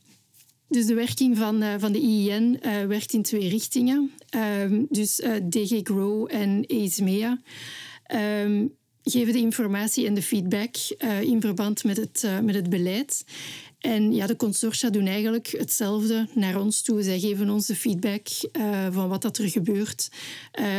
Dus 0.68 0.86
de 0.86 0.94
werking 0.94 1.38
van, 1.38 1.64
uh, 1.64 1.74
van 1.78 1.92
de 1.92 2.00
IIN 2.00 2.60
werkt 2.88 3.14
in 3.14 3.22
twee 3.24 3.50
richtingen. 3.50 4.12
Ehm, 4.30 4.84
dus 4.90 5.16
DG 5.50 5.80
Grow 5.84 6.28
en 6.32 6.66
EISMEA 6.68 7.40
um, 8.44 8.78
geven 9.10 9.34
de 9.34 9.40
informatie 9.40 10.06
en 10.06 10.14
de 10.14 10.22
feedback 10.22 10.76
in 11.22 11.42
verband 11.42 11.84
met 11.84 11.98
het, 11.98 12.28
met 12.44 12.56
het 12.56 12.70
beleid. 12.70 13.24
En 13.80 14.14
ja, 14.14 14.28
de 14.28 14.36
consortia 14.36 14.90
doen 14.90 15.08
eigenlijk 15.08 15.48
hetzelfde 15.48 16.28
naar 16.34 16.60
ons 16.60 16.82
toe. 16.82 17.04
Zij 17.04 17.20
geven 17.20 17.50
ons 17.50 17.66
de 17.66 17.76
feedback 17.76 18.28
uh, 18.58 18.88
van 18.92 19.10
wat 19.10 19.22
dat 19.22 19.38
er 19.38 19.50
gebeurt 19.50 20.10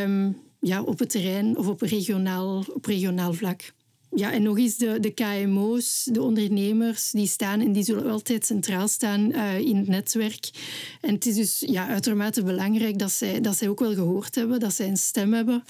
um, 0.03 0.37
ja, 0.61 0.83
op 0.83 0.99
het 0.99 1.11
terrein 1.11 1.57
of 1.57 1.67
op 1.67 1.81
regionaal, 1.81 2.65
op 2.75 2.85
regionaal 2.85 3.33
vlak. 3.33 3.73
Ja, 4.15 4.33
en 4.33 4.43
nog 4.43 4.59
eens 4.59 4.77
de, 4.77 5.01
de 5.01 5.11
KMO's, 5.11 6.09
de 6.13 6.23
ondernemers, 6.23 7.11
die 7.11 7.27
staan 7.27 7.61
en 7.61 7.73
die 7.73 7.83
zullen 7.83 8.11
altijd 8.11 8.47
centraal 8.47 8.89
staan 8.89 9.35
in 9.59 9.77
het 9.77 9.89
netwerk. 9.89 10.51
En 11.01 11.15
het 11.15 11.27
is 11.27 11.35
dus 11.35 11.65
ja, 11.67 11.89
uitermate 11.89 12.43
belangrijk 12.43 12.99
dat 12.99 13.11
zij, 13.11 13.41
dat 13.41 13.57
zij 13.57 13.69
ook 13.69 13.81
wel 13.81 13.95
gehoord 13.95 14.35
hebben, 14.35 14.61
dat 14.61 14.75
zij 14.75 14.89
een 14.89 14.97
stem 14.97 15.33
hebben. 15.33 15.65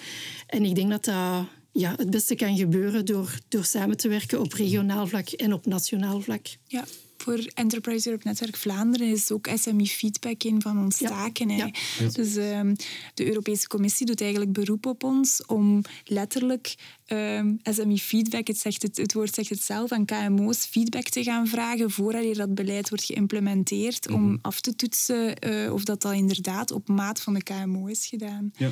En 0.46 0.64
ik 0.64 0.75
denk 0.75 0.90
dat 0.90 1.05
dat 1.05 1.44
ja, 1.72 1.94
het 1.96 2.11
beste 2.11 2.35
kan 2.35 2.56
gebeuren 2.56 3.04
door, 3.04 3.38
door 3.48 3.64
samen 3.64 3.96
te 3.96 4.09
werken 4.09 4.40
op 4.40 4.52
regionaal 4.52 5.06
vlak 5.06 5.28
en 5.28 5.52
op 5.52 5.66
nationaal 5.66 6.20
vlak. 6.20 6.46
Ja, 6.66 6.85
voor 7.22 7.38
Enterprise 7.54 8.09
Europe 8.09 8.28
Netwerk 8.28 8.56
Vlaanderen 8.56 9.09
is 9.09 9.30
ook 9.30 9.48
SME 9.54 9.87
feedback 9.87 10.42
een 10.42 10.62
van 10.62 10.78
ons 10.78 10.98
taken. 10.98 11.48
Ja. 11.48 11.70
Dus 12.12 12.37
um, 12.37 12.76
de 13.14 13.26
Europese 13.26 13.66
Commissie 13.66 14.06
doet 14.06 14.20
eigenlijk 14.20 14.52
beroep 14.52 14.87
op 14.87 15.02
ons 15.04 15.42
om 15.46 15.83
letterlijk 16.04 16.74
um, 17.06 17.59
ehm, 17.62 17.74
SME 17.74 17.98
feedback, 17.98 18.46
het, 18.46 18.59
zegt 18.59 18.83
het, 18.83 18.96
het, 18.96 19.12
woord 19.12 19.35
zegt 19.35 19.48
het 19.48 19.62
zelf, 19.62 19.92
aan 19.92 20.04
KMO's 20.04 20.64
feedback 20.64 21.09
te 21.09 21.22
gaan 21.22 21.46
vragen 21.46 21.90
voordat 21.90 22.35
dat 22.35 22.54
beleid 22.54 22.88
wordt 22.88 23.04
geïmplementeerd, 23.04 24.11
om 24.11 24.22
mhm. 24.22 24.37
af 24.42 24.61
te 24.61 24.76
toetsen 24.76 25.48
uh, 25.48 25.72
of 25.72 25.85
dat, 25.85 26.02
dat 26.02 26.12
inderdaad 26.12 26.70
op 26.70 26.88
maat 26.88 27.20
van 27.20 27.35
de 27.35 27.42
KMO 27.42 27.87
is 27.87 28.06
gedaan. 28.06 28.52
Ja. 28.56 28.70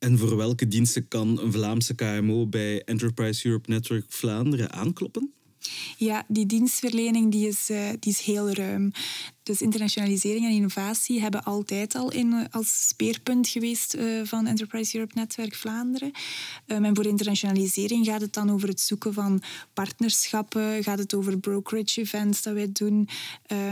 En 0.00 0.18
voor 0.18 0.36
welke 0.36 0.68
diensten 0.68 1.08
kan 1.08 1.40
een 1.40 1.52
Vlaamse 1.52 1.94
KMO 1.94 2.46
bij 2.46 2.82
Enterprise 2.84 3.46
Europe 3.46 3.70
Network 3.70 4.04
Vlaanderen 4.08 4.72
aankloppen? 4.72 5.32
Ja, 5.96 6.24
die 6.28 6.46
dienstverlening 6.46 7.32
die 7.32 7.48
is, 7.48 7.70
uh, 7.70 7.88
die 7.98 8.12
is 8.12 8.20
heel 8.20 8.50
ruim. 8.50 8.92
Dus 9.42 9.60
internationalisering 9.60 10.44
en 10.44 10.50
innovatie 10.50 11.20
hebben 11.20 11.42
altijd 11.42 11.94
al 11.94 12.12
in, 12.12 12.32
eh, 12.32 12.44
als 12.50 12.88
speerpunt 12.88 13.48
geweest 13.48 13.94
uh, 13.94 14.20
van 14.24 14.46
Enterprise 14.46 14.96
Europe 14.96 15.18
Netwerk 15.18 15.54
Vlaanderen. 15.54 16.10
Um, 16.66 16.84
en 16.84 16.94
voor 16.94 17.06
internationalisering 17.06 18.06
gaat 18.06 18.20
het 18.20 18.32
dan 18.32 18.50
over 18.50 18.68
het 18.68 18.80
zoeken 18.80 19.14
van 19.14 19.42
partnerschappen, 19.72 20.82
gaat 20.82 20.98
het 20.98 21.14
over 21.14 21.38
brokerage 21.38 22.00
events 22.00 22.42
dat 22.42 22.54
wij 22.54 22.72
doen, 22.72 23.08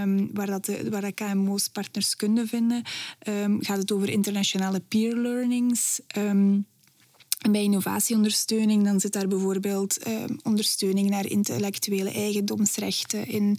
um, 0.00 0.30
waar, 0.32 0.46
dat 0.46 0.64
de, 0.64 0.90
waar 0.90 1.00
dat 1.00 1.14
KMO's 1.14 1.68
partners 1.68 2.16
kunnen 2.16 2.48
vinden. 2.48 2.82
Um, 3.28 3.64
gaat 3.64 3.78
het 3.78 3.92
over 3.92 4.08
internationale 4.08 4.80
peer 4.80 5.16
learnings. 5.16 6.00
Bij 7.38 7.62
innovatieondersteuning 7.62 8.84
dan 8.84 9.00
zit 9.00 9.12
daar 9.12 9.28
bijvoorbeeld 9.28 10.06
uh, 10.08 10.24
ondersteuning 10.42 11.10
naar 11.10 11.26
intellectuele 11.26 12.10
eigendomsrechten 12.10 13.26
in 13.26 13.58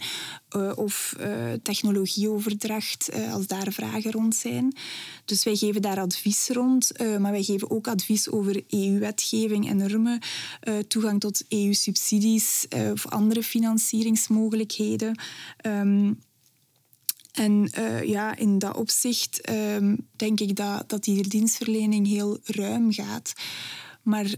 uh, 0.56 0.72
of 0.74 1.14
uh, 1.20 1.52
technologieoverdracht 1.62 3.10
als 3.32 3.46
daar 3.46 3.72
vragen 3.72 4.10
rond 4.12 4.34
zijn. 4.34 4.76
Dus 5.24 5.44
wij 5.44 5.56
geven 5.56 5.82
daar 5.82 6.00
advies 6.00 6.48
rond, 6.48 6.92
maar 7.18 7.32
wij 7.32 7.42
geven 7.42 7.70
ook 7.70 7.88
advies 7.88 8.30
over 8.30 8.62
EU-wetgeving 8.68 9.68
en 9.68 9.76
normen, 9.76 10.20
toegang 10.88 11.20
tot 11.20 11.44
EU-subsidies 11.48 12.66
of 12.92 13.06
andere 13.06 13.42
financieringsmogelijkheden. 13.42 15.20
Um, 15.66 16.18
en 17.32 17.70
uh, 17.78 18.02
ja, 18.02 18.36
in 18.36 18.58
dat 18.58 18.76
opzicht 18.76 19.50
um, 19.50 20.08
denk 20.16 20.40
ik 20.40 20.56
dat, 20.56 20.88
dat 20.88 21.04
die 21.04 21.28
dienstverlening 21.28 22.06
heel 22.06 22.38
ruim 22.44 22.92
gaat. 22.92 23.32
Maar 24.02 24.34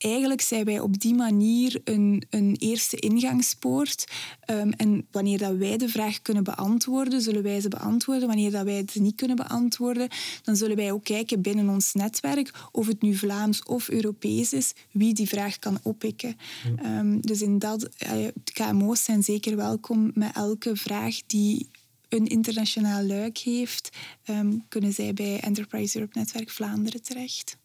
eigenlijk 0.00 0.40
zijn 0.40 0.64
wij 0.64 0.80
op 0.80 1.00
die 1.00 1.14
manier 1.14 1.80
een, 1.84 2.22
een 2.30 2.56
eerste 2.58 2.96
ingangspoort. 2.96 4.04
Um, 4.50 4.72
en 4.72 5.06
wanneer 5.10 5.38
dat 5.38 5.56
wij 5.56 5.76
de 5.76 5.88
vraag 5.88 6.22
kunnen 6.22 6.44
beantwoorden, 6.44 7.20
zullen 7.20 7.42
wij 7.42 7.60
ze 7.60 7.68
beantwoorden. 7.68 8.26
Wanneer 8.26 8.50
dat 8.50 8.64
wij 8.64 8.76
het 8.76 8.94
niet 8.94 9.14
kunnen 9.14 9.36
beantwoorden, 9.36 10.08
dan 10.42 10.56
zullen 10.56 10.76
wij 10.76 10.92
ook 10.92 11.04
kijken 11.04 11.42
binnen 11.42 11.68
ons 11.68 11.92
netwerk, 11.92 12.68
of 12.72 12.86
het 12.86 13.02
nu 13.02 13.14
Vlaams 13.14 13.62
of 13.62 13.88
Europees 13.88 14.52
is, 14.52 14.72
wie 14.90 15.14
die 15.14 15.28
vraag 15.28 15.58
kan 15.58 15.78
oppikken. 15.82 16.36
Um, 16.84 17.20
dus 17.20 17.42
in 17.42 17.58
dat, 17.58 17.88
uh, 18.14 18.26
KMO's 18.52 19.04
zijn 19.04 19.22
zeker 19.22 19.56
welkom 19.56 20.10
met 20.14 20.30
elke 20.34 20.76
vraag 20.76 21.16
die 21.26 21.68
een 22.10 22.26
internationaal 22.26 23.02
luik 23.02 23.38
heeft, 23.38 23.90
ehm, 24.24 24.52
kunnen 24.68 24.92
zij 24.92 25.14
bij 25.14 25.40
Enterprise 25.40 25.98
Europe 25.98 26.18
Netwerk 26.18 26.50
Vlaanderen 26.50 27.02
terecht. 27.02 27.56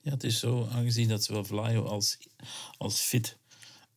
Ja, 0.00 0.10
het 0.10 0.24
is 0.24 0.38
zo, 0.38 0.68
aangezien 0.72 1.08
dat 1.08 1.24
zowel 1.24 1.44
Vlaio 1.44 1.84
als, 1.84 2.18
als 2.78 3.00
FIT 3.00 3.36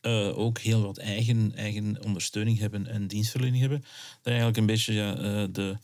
uh, 0.02 0.38
ook 0.38 0.58
heel 0.58 0.82
wat 0.82 0.98
eigen, 0.98 1.52
eigen 1.56 2.04
ondersteuning 2.04 2.58
hebben 2.58 2.86
en 2.86 3.06
dienstverlening 3.06 3.60
hebben, 3.60 3.80
dat 3.80 3.88
je 4.22 4.30
eigenlijk 4.30 4.58
een 4.58 4.66
beetje 4.66 4.92
ja, 4.92 5.16
uh, 5.16 5.48
de, 5.52 5.76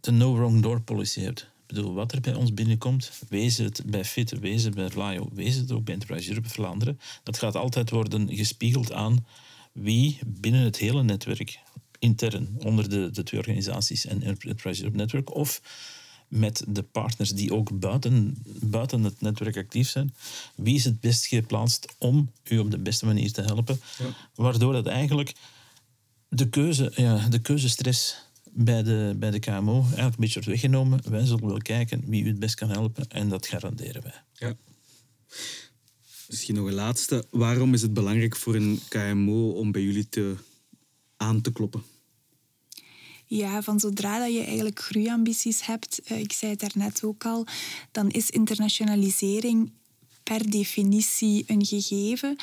de 0.00 0.10
no 0.10 0.34
wrong 0.34 0.62
door 0.62 0.80
policy 0.80 1.20
hebt. 1.20 1.40
Ik 1.40 1.74
bedoel, 1.74 1.94
wat 1.94 2.12
er 2.12 2.20
bij 2.20 2.34
ons 2.34 2.54
binnenkomt, 2.54 3.10
wees 3.28 3.56
het 3.56 3.82
bij 3.86 4.04
FIT, 4.04 4.38
wees 4.38 4.62
het 4.62 4.74
bij 4.74 4.90
Vlaio, 4.90 5.28
wees 5.32 5.54
het 5.54 5.72
ook 5.72 5.84
bij 5.84 5.94
Enterprise 5.94 6.28
Europe 6.28 6.48
Vlaanderen, 6.48 7.00
dat 7.22 7.38
gaat 7.38 7.54
altijd 7.54 7.90
worden 7.90 8.36
gespiegeld 8.36 8.92
aan 8.92 9.26
wie 9.72 10.18
binnen 10.26 10.60
het 10.60 10.76
hele 10.76 11.02
netwerk 11.02 11.58
intern 12.04 12.56
onder 12.58 12.88
de, 12.88 13.10
de 13.10 13.22
twee 13.22 13.40
organisaties 13.40 14.06
en 14.06 14.22
Enterprise 14.22 14.80
Europe 14.82 14.96
Network 14.96 15.34
of 15.34 15.60
met 16.28 16.64
de 16.68 16.82
partners 16.82 17.30
die 17.30 17.52
ook 17.52 17.78
buiten, 17.78 18.36
buiten 18.60 19.02
het 19.02 19.20
netwerk 19.20 19.56
actief 19.56 19.88
zijn. 19.88 20.14
Wie 20.56 20.74
is 20.74 20.84
het 20.84 21.00
best 21.00 21.26
geplaatst 21.26 21.94
om 21.98 22.30
u 22.44 22.58
op 22.58 22.70
de 22.70 22.78
beste 22.78 23.06
manier 23.06 23.32
te 23.32 23.42
helpen? 23.42 23.80
Waardoor 24.34 24.72
dat 24.72 24.86
eigenlijk 24.86 25.32
de, 26.28 26.48
keuze, 26.48 26.92
ja, 26.96 27.28
de 27.28 27.38
keuzestress 27.38 28.16
bij 28.52 28.82
de, 28.82 29.14
bij 29.16 29.30
de 29.30 29.38
KMO 29.38 29.80
eigenlijk 29.80 29.96
een 29.96 30.14
beetje 30.16 30.34
wordt 30.34 30.48
weggenomen. 30.48 31.00
Wij 31.10 31.24
zullen 31.26 31.46
wel 31.46 31.58
kijken 31.58 32.02
wie 32.06 32.24
u 32.24 32.28
het 32.28 32.38
best 32.38 32.54
kan 32.54 32.70
helpen 32.70 33.08
en 33.08 33.28
dat 33.28 33.46
garanderen 33.46 34.02
wij. 34.02 34.22
Ja. 34.32 34.56
Misschien 36.28 36.54
nog 36.54 36.66
een 36.66 36.74
laatste. 36.74 37.24
Waarom 37.30 37.74
is 37.74 37.82
het 37.82 37.94
belangrijk 37.94 38.36
voor 38.36 38.54
een 38.54 38.80
KMO 38.88 39.50
om 39.50 39.72
bij 39.72 39.82
jullie 39.82 40.08
te, 40.08 40.36
aan 41.16 41.40
te 41.40 41.52
kloppen? 41.52 41.82
Ja, 43.36 43.62
van 43.62 43.80
zodra 43.80 44.18
dat 44.18 44.32
je 44.32 44.44
eigenlijk 44.44 44.80
groeiambities 44.80 45.66
hebt, 45.66 46.00
uh, 46.10 46.18
ik 46.18 46.32
zei 46.32 46.50
het 46.50 46.60
daarnet 46.60 47.02
ook 47.04 47.24
al, 47.24 47.46
dan 47.90 48.10
is 48.10 48.30
internationalisering 48.30 49.70
per 50.22 50.50
definitie 50.50 51.44
een 51.46 51.64
gegeven. 51.66 52.36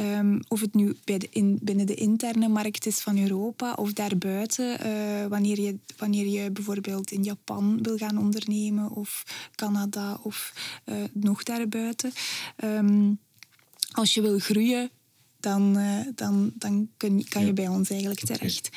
Um, 0.00 0.40
of 0.48 0.60
het 0.60 0.74
nu 0.74 0.96
bij 1.04 1.18
de 1.18 1.28
in, 1.30 1.58
binnen 1.62 1.86
de 1.86 1.94
interne 1.94 2.48
markt 2.48 2.86
is 2.86 3.00
van 3.00 3.18
Europa 3.18 3.72
of 3.72 3.92
daarbuiten. 3.92 4.86
Uh, 4.86 5.26
wanneer, 5.26 5.60
je, 5.60 5.78
wanneer 5.96 6.26
je 6.26 6.50
bijvoorbeeld 6.50 7.10
in 7.10 7.22
Japan 7.22 7.82
wil 7.82 7.96
gaan 7.96 8.18
ondernemen 8.18 8.90
of 8.90 9.24
Canada 9.54 10.18
of 10.22 10.52
uh, 10.84 10.96
nog 11.12 11.42
daarbuiten. 11.42 12.12
Um, 12.64 13.18
als 13.92 14.14
je 14.14 14.20
wil 14.20 14.38
groeien, 14.38 14.90
dan, 15.40 15.78
uh, 15.78 16.00
dan, 16.14 16.52
dan 16.54 16.88
kun, 16.96 17.24
kan 17.28 17.46
je 17.46 17.52
bij 17.52 17.68
ons 17.68 17.90
eigenlijk 17.90 18.20
terecht. 18.20 18.68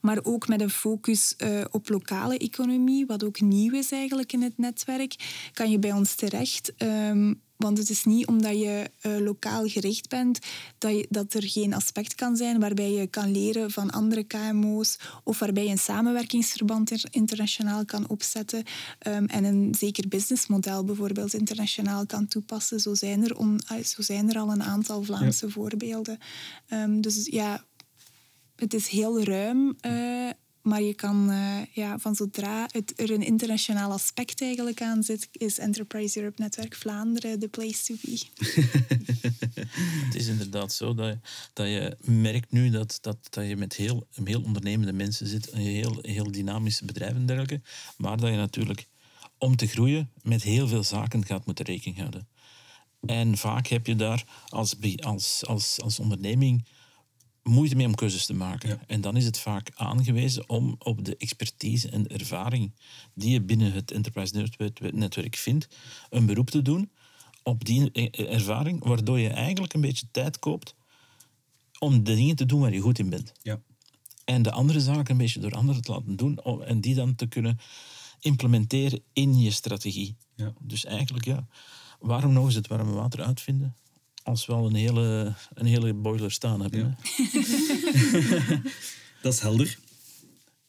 Maar 0.00 0.18
ook 0.22 0.48
met 0.48 0.60
een 0.60 0.70
focus 0.70 1.34
uh, 1.38 1.64
op 1.70 1.88
lokale 1.88 2.38
economie, 2.38 3.06
wat 3.06 3.24
ook 3.24 3.40
nieuw 3.40 3.72
is 3.72 3.92
eigenlijk 3.92 4.32
in 4.32 4.42
het 4.42 4.58
netwerk, 4.58 5.14
kan 5.52 5.70
je 5.70 5.78
bij 5.78 5.92
ons 5.92 6.14
terecht. 6.14 6.72
Um, 6.78 7.40
want 7.60 7.78
het 7.78 7.90
is 7.90 8.04
niet 8.04 8.26
omdat 8.26 8.58
je 8.58 8.90
uh, 9.02 9.18
lokaal 9.18 9.66
gericht 9.66 10.08
bent 10.08 10.38
dat, 10.78 10.90
je, 10.90 11.06
dat 11.10 11.34
er 11.34 11.42
geen 11.42 11.74
aspect 11.74 12.14
kan 12.14 12.36
zijn 12.36 12.60
waarbij 12.60 12.92
je 12.92 13.06
kan 13.06 13.30
leren 13.30 13.70
van 13.70 13.90
andere 13.90 14.24
KMO's 14.24 14.98
of 15.24 15.38
waarbij 15.38 15.64
je 15.64 15.70
een 15.70 15.78
samenwerkingsverband 15.78 16.92
internationaal 17.10 17.84
kan 17.84 18.08
opzetten 18.08 18.64
um, 19.06 19.26
en 19.26 19.44
een 19.44 19.74
zeker 19.78 20.08
businessmodel 20.08 20.84
bijvoorbeeld 20.84 21.34
internationaal 21.34 22.06
kan 22.06 22.26
toepassen. 22.26 22.80
Zo 22.80 22.94
zijn 22.94 23.24
er, 23.24 23.36
on, 23.36 23.60
uh, 23.72 23.84
zo 23.84 24.02
zijn 24.02 24.28
er 24.28 24.38
al 24.38 24.50
een 24.50 24.62
aantal 24.62 25.02
Vlaamse 25.02 25.50
voorbeelden. 25.50 26.18
Um, 26.68 27.00
dus 27.00 27.26
ja, 27.26 27.64
het 28.56 28.74
is 28.74 28.88
heel 28.88 29.22
ruim. 29.22 29.76
Uh, 29.86 30.30
maar 30.62 30.82
je 30.82 30.94
kan 30.94 31.30
uh, 31.30 31.56
ja, 31.72 31.98
van 31.98 32.14
zodra 32.14 32.68
het, 32.72 33.00
er 33.00 33.10
een 33.10 33.22
internationaal 33.22 33.92
aspect 33.92 34.42
eigenlijk 34.42 34.82
aan 34.82 35.02
zit, 35.02 35.28
is 35.32 35.58
Enterprise 35.58 36.20
Europe 36.20 36.42
Netwerk 36.42 36.74
Vlaanderen 36.74 37.40
de 37.40 37.48
place 37.48 37.82
to 37.84 37.94
be. 38.02 38.20
het 40.06 40.14
is 40.14 40.26
inderdaad 40.26 40.72
zo 40.72 40.94
dat 40.94 41.06
je, 41.06 41.18
dat 41.52 41.66
je 41.66 41.96
merkt 42.00 42.52
nu 42.52 42.70
dat, 42.70 42.98
dat, 43.00 43.16
dat 43.30 43.48
je 43.48 43.56
met 43.56 43.74
heel, 43.74 44.06
heel 44.24 44.42
ondernemende 44.42 44.92
mensen 44.92 45.26
zit, 45.26 45.52
een 45.52 45.60
heel, 45.60 45.98
heel 46.02 46.30
dynamische 46.30 46.84
bedrijven 46.84 47.16
en 47.16 47.26
dergelijke, 47.26 47.60
maar 47.96 48.16
dat 48.16 48.30
je 48.30 48.36
natuurlijk 48.36 48.86
om 49.38 49.56
te 49.56 49.66
groeien 49.66 50.10
met 50.22 50.42
heel 50.42 50.68
veel 50.68 50.84
zaken 50.84 51.26
gaat 51.26 51.46
moeten 51.46 51.64
rekening 51.64 51.98
houden. 51.98 52.28
En 53.06 53.36
vaak 53.36 53.66
heb 53.66 53.86
je 53.86 53.96
daar 53.96 54.24
als, 54.48 54.76
als, 54.96 55.46
als, 55.46 55.80
als 55.80 55.98
onderneming 55.98 56.66
moeite 57.42 57.76
mee 57.76 57.86
om 57.86 57.94
keuzes 57.94 58.26
te 58.26 58.34
maken. 58.34 58.80
En 58.86 59.00
dan 59.00 59.16
is 59.16 59.24
het 59.24 59.38
vaak 59.38 59.70
aangewezen 59.74 60.48
om 60.48 60.74
op 60.78 61.04
de 61.04 61.16
expertise 61.16 61.88
en 61.88 62.02
de 62.02 62.08
ervaring 62.08 62.72
die 63.14 63.30
je 63.30 63.40
binnen 63.40 63.72
het 63.72 63.90
enterprise 63.90 64.48
netwerk 64.92 65.36
vindt, 65.36 65.68
een 66.10 66.26
beroep 66.26 66.50
te 66.50 66.62
doen 66.62 66.90
op 67.42 67.64
die 67.64 68.10
ervaring, 68.10 68.84
waardoor 68.84 69.18
je 69.18 69.28
eigenlijk 69.28 69.72
een 69.72 69.80
beetje 69.80 70.06
tijd 70.10 70.38
koopt 70.38 70.74
om 71.78 72.04
de 72.04 72.14
dingen 72.14 72.36
te 72.36 72.46
doen 72.46 72.60
waar 72.60 72.72
je 72.72 72.80
goed 72.80 72.98
in 72.98 73.10
bent. 73.10 73.32
Ja. 73.42 73.60
En 74.24 74.42
de 74.42 74.50
andere 74.50 74.80
zaken 74.80 75.10
een 75.10 75.16
beetje 75.16 75.40
door 75.40 75.54
anderen 75.54 75.82
te 75.82 75.92
laten 75.92 76.16
doen 76.16 76.64
en 76.64 76.80
die 76.80 76.94
dan 76.94 77.14
te 77.14 77.26
kunnen 77.26 77.58
implementeren 78.20 79.02
in 79.12 79.38
je 79.38 79.50
strategie. 79.50 80.16
Ja. 80.34 80.52
Dus 80.60 80.84
eigenlijk, 80.84 81.24
ja, 81.24 81.46
waarom 82.00 82.32
nog 82.32 82.44
eens 82.44 82.54
het 82.54 82.66
warme 82.66 82.92
water 82.92 83.22
uitvinden 83.22 83.76
als 84.22 84.46
we 84.46 84.52
al 84.52 84.66
een 84.66 84.74
hele, 84.74 85.34
een 85.54 85.66
hele 85.66 85.94
boiler 85.94 86.30
staan 86.30 86.60
hebben? 86.60 86.96
Dat 89.22 89.32
is 89.32 89.40
helder. 89.40 89.78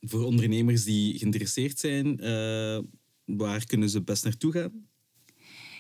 Voor 0.01 0.25
ondernemers 0.25 0.83
die 0.83 1.17
geïnteresseerd 1.17 1.79
zijn, 1.79 2.25
uh, 2.25 2.79
waar 3.25 3.65
kunnen 3.65 3.89
ze 3.89 4.01
best 4.01 4.23
naartoe 4.23 4.51
gaan? 4.51 4.89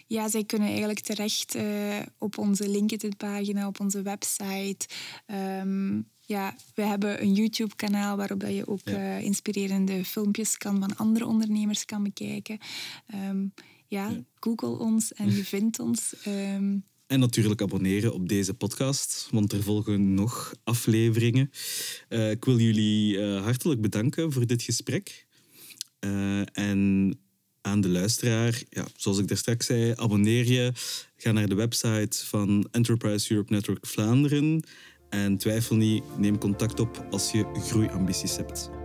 Ja, 0.07 0.29
zij 0.29 0.43
kunnen 0.43 0.67
eigenlijk 0.67 0.99
terecht 0.99 1.55
uh, 1.55 1.99
op 2.17 2.37
onze 2.37 2.69
LinkedIn-pagina, 2.69 3.67
op 3.67 3.79
onze 3.79 4.01
website. 4.01 4.87
Um, 5.61 6.09
ja, 6.19 6.55
we 6.75 6.81
hebben 6.81 7.21
een 7.21 7.33
YouTube-kanaal 7.33 8.17
waarop 8.17 8.41
je 8.41 8.67
ook 8.67 8.81
ja. 8.83 9.17
uh, 9.17 9.21
inspirerende 9.21 10.05
filmpjes 10.05 10.57
kan 10.57 10.79
van 10.79 10.95
andere 10.95 11.25
ondernemers 11.25 11.85
kan 11.85 12.03
bekijken. 12.03 12.57
Um, 13.29 13.53
ja, 13.87 14.09
ja, 14.09 14.23
google 14.39 14.77
ons 14.77 15.13
en 15.13 15.35
je 15.35 15.43
vindt 15.43 15.79
ons. 15.79 16.15
Um, 16.27 16.83
en 17.11 17.19
natuurlijk 17.19 17.61
abonneren 17.61 18.13
op 18.13 18.29
deze 18.29 18.53
podcast, 18.53 19.27
want 19.31 19.53
er 19.53 19.63
volgen 19.63 20.13
nog 20.13 20.53
afleveringen. 20.63 21.51
Uh, 22.09 22.31
ik 22.31 22.45
wil 22.45 22.59
jullie 22.59 23.17
uh, 23.17 23.43
hartelijk 23.43 23.81
bedanken 23.81 24.31
voor 24.31 24.45
dit 24.45 24.61
gesprek. 24.61 25.27
Uh, 26.05 26.41
en 26.57 27.13
aan 27.61 27.81
de 27.81 27.89
luisteraar, 27.89 28.63
ja, 28.69 28.87
zoals 28.95 29.17
ik 29.17 29.27
daar 29.27 29.37
straks 29.37 29.65
zei, 29.65 29.93
abonneer 29.95 30.51
je. 30.51 30.71
Ga 31.15 31.31
naar 31.31 31.49
de 31.49 31.55
website 31.55 32.25
van 32.25 32.67
Enterprise 32.71 33.31
Europe 33.31 33.53
Network 33.53 33.87
Vlaanderen. 33.87 34.63
En 35.09 35.37
twijfel 35.37 35.75
niet, 35.75 36.03
neem 36.17 36.37
contact 36.37 36.79
op 36.79 37.07
als 37.09 37.31
je 37.31 37.45
groeiambities 37.53 38.35
hebt. 38.35 38.80